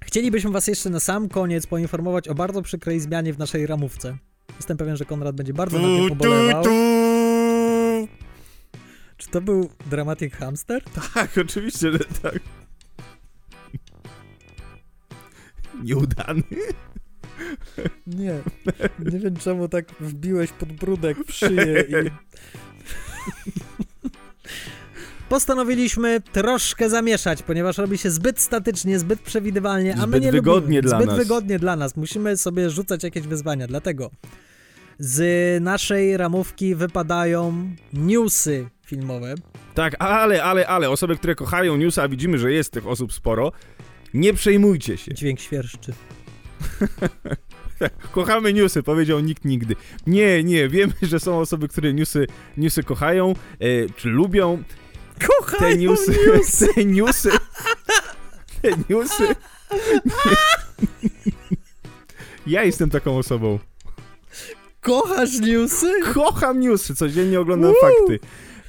[0.03, 4.17] chcielibyśmy was jeszcze na sam koniec poinformować o bardzo przykrej zmianie w naszej ramówce.
[4.55, 6.63] Jestem pewien, że Konrad będzie bardzo na tym pobolewał.
[9.17, 10.83] Czy to był Dramatic Hamster?
[11.13, 12.39] Tak, oczywiście, że tak.
[15.83, 16.43] Nieudany.
[18.07, 18.33] Nie.
[19.11, 22.09] Nie wiem czemu tak wbiłeś podbródek w szyję i...
[25.29, 30.77] Postanowiliśmy troszkę zamieszać, ponieważ robi się zbyt statycznie, zbyt przewidywalnie, a my Zbyt nie wygodnie
[30.77, 30.81] lubimy.
[30.81, 31.17] dla zbyt nas.
[31.17, 31.95] wygodnie dla nas.
[31.95, 34.11] Musimy sobie rzucać jakieś wyzwania, dlatego
[34.99, 39.35] z naszej ramówki wypadają newsy filmowe.
[39.73, 43.51] Tak, ale, ale, ale, osoby, które kochają newsa, a widzimy, że jest tych osób sporo,
[44.13, 45.13] nie przejmujcie się.
[45.13, 45.93] Dźwięk świerszczy.
[48.11, 49.75] Kochamy newsy, powiedział nikt nigdy.
[50.07, 54.63] Nie, nie, wiemy, że są osoby, które newsy, newsy kochają, e, czy lubią.
[55.27, 56.67] Kochają Te newsy, newsy!
[56.75, 57.31] te newsy,
[58.61, 59.27] te newsy.
[62.47, 63.59] Ja jestem taką osobą.
[64.81, 65.91] Kochasz newsy?
[66.13, 67.81] Kocham newsy, codziennie oglądam Woo!
[67.81, 68.19] fakty.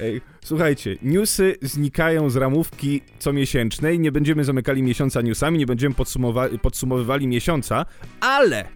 [0.01, 6.59] Ej, słuchajcie, newsy znikają z ramówki comiesięcznej, nie będziemy zamykali miesiąca newsami, nie będziemy podsumowa-
[6.59, 7.87] podsumowywali miesiąca,
[8.21, 8.69] ale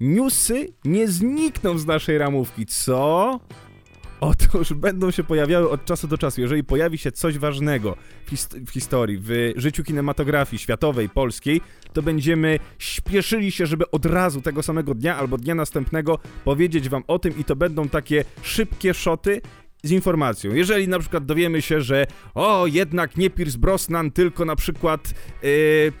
[0.00, 3.40] newsy nie znikną z naszej ramówki, co?
[4.20, 6.40] Otóż będą się pojawiały od czasu do czasu.
[6.40, 7.96] Jeżeli pojawi się coś ważnego
[8.26, 11.60] w, hist- w historii, w życiu kinematografii światowej, polskiej,
[11.92, 17.02] to będziemy śpieszyli się, żeby od razu tego samego dnia albo dnia następnego powiedzieć wam
[17.06, 19.40] o tym i to będą takie szybkie szoty
[19.82, 20.54] z informacją.
[20.54, 25.92] Jeżeli na przykład dowiemy się, że o, jednak nie Pierce Brosnan, tylko na przykład yy,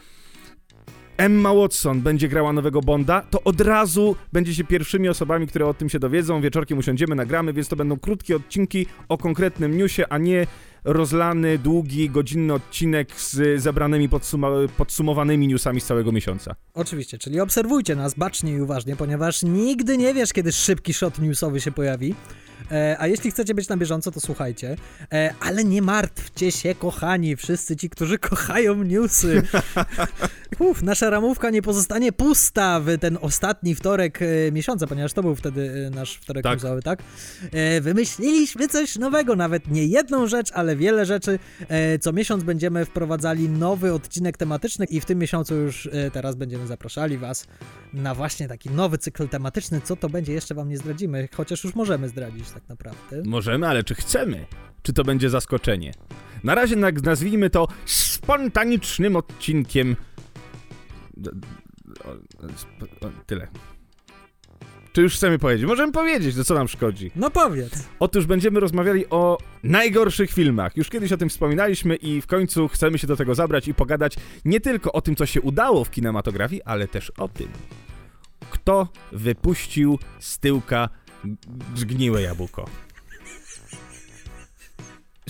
[1.16, 5.88] Emma Watson będzie grała nowego Bonda, to od razu będziecie pierwszymi osobami, które o tym
[5.88, 6.40] się dowiedzą.
[6.40, 10.46] Wieczorkiem usiądziemy, nagramy, więc to będą krótkie odcinki o konkretnym newsie, a nie
[10.84, 16.54] rozlany, długi, godzinny odcinek z zebranymi podsuma- podsumowanymi newsami z całego miesiąca.
[16.74, 21.60] Oczywiście, czyli obserwujcie nas bacznie i uważnie, ponieważ nigdy nie wiesz, kiedy szybki shot newsowy
[21.60, 22.14] się pojawi.
[22.72, 24.76] E, a jeśli chcecie być na bieżąco, to słuchajcie.
[25.12, 29.42] E, ale nie martwcie się, kochani, wszyscy ci, którzy kochają newsy.
[30.58, 35.34] Uf, nasza ramówka nie pozostanie pusta w ten ostatni wtorek e, miesiąca, ponieważ to był
[35.34, 36.52] wtedy e, nasz wtorek Tak.
[36.52, 37.02] newsowy, tak?
[37.52, 41.38] E, wymyśliliśmy coś nowego, nawet nie jedną rzecz, ale wiele rzeczy.
[42.00, 47.18] Co miesiąc będziemy wprowadzali nowy odcinek tematyczny i w tym miesiącu już teraz będziemy zapraszali
[47.18, 47.46] was
[47.92, 49.80] na właśnie taki nowy cykl tematyczny.
[49.84, 53.22] Co to będzie, jeszcze wam nie zdradzimy, chociaż już możemy zdradzić tak naprawdę.
[53.26, 54.46] Możemy, ale czy chcemy?
[54.82, 55.92] Czy to będzie zaskoczenie?
[56.44, 59.96] Na razie nazwijmy to spontanicznym odcinkiem.
[63.26, 63.48] Tyle.
[64.92, 65.66] Czy już chcemy powiedzieć?
[65.66, 67.10] Możemy powiedzieć, to co nam szkodzi.
[67.16, 67.88] No powiedz.
[68.00, 70.76] Otóż będziemy rozmawiali o najgorszych filmach.
[70.76, 74.16] Już kiedyś o tym wspominaliśmy i w końcu chcemy się do tego zabrać i pogadać
[74.44, 77.48] nie tylko o tym, co się udało w kinematografii, ale też o tym,
[78.50, 80.88] kto wypuścił z tyłka
[81.74, 82.64] zgniłe jabłko.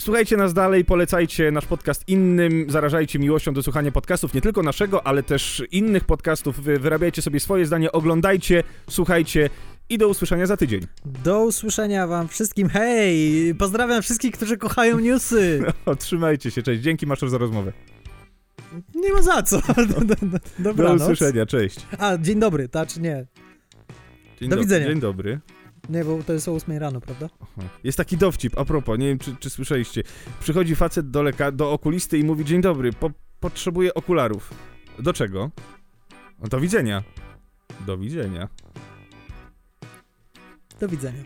[0.03, 5.07] Słuchajcie nas dalej, polecajcie nasz podcast innym, zarażajcie miłością do słuchania podcastów, nie tylko naszego,
[5.07, 6.59] ale też innych podcastów.
[6.59, 9.49] Wy, wyrabiajcie sobie swoje zdanie, oglądajcie, słuchajcie
[9.89, 10.81] i do usłyszenia za tydzień.
[11.05, 12.69] Do usłyszenia wam wszystkim.
[12.69, 13.55] Hej!
[13.55, 15.63] Pozdrawiam wszystkich, którzy kochają newsy.
[15.85, 16.81] O, trzymajcie się, cześć.
[16.81, 17.73] Dzięki Maszor za rozmowę.
[18.95, 19.61] Nie ma za co.
[20.19, 21.01] Do Dobranoc.
[21.01, 21.79] usłyszenia, cześć.
[21.97, 23.25] A, dzień dobry, tak czy nie?
[24.39, 24.87] Dzień Do dob- widzenia.
[24.87, 25.39] Dzień dobry.
[25.89, 27.29] Nie, bo to jest o 8 rano, prawda?
[27.41, 27.69] Aha.
[27.83, 30.03] Jest taki dowcip, a propos, nie wiem czy, czy słyszeliście.
[30.39, 34.53] Przychodzi facet do, leka- do okulisty i mówi, dzień dobry, po- potrzebuję okularów.
[34.99, 35.51] Do czego?
[36.39, 37.03] No, do widzenia.
[37.85, 38.47] Do widzenia.
[40.79, 41.23] Do widzenia.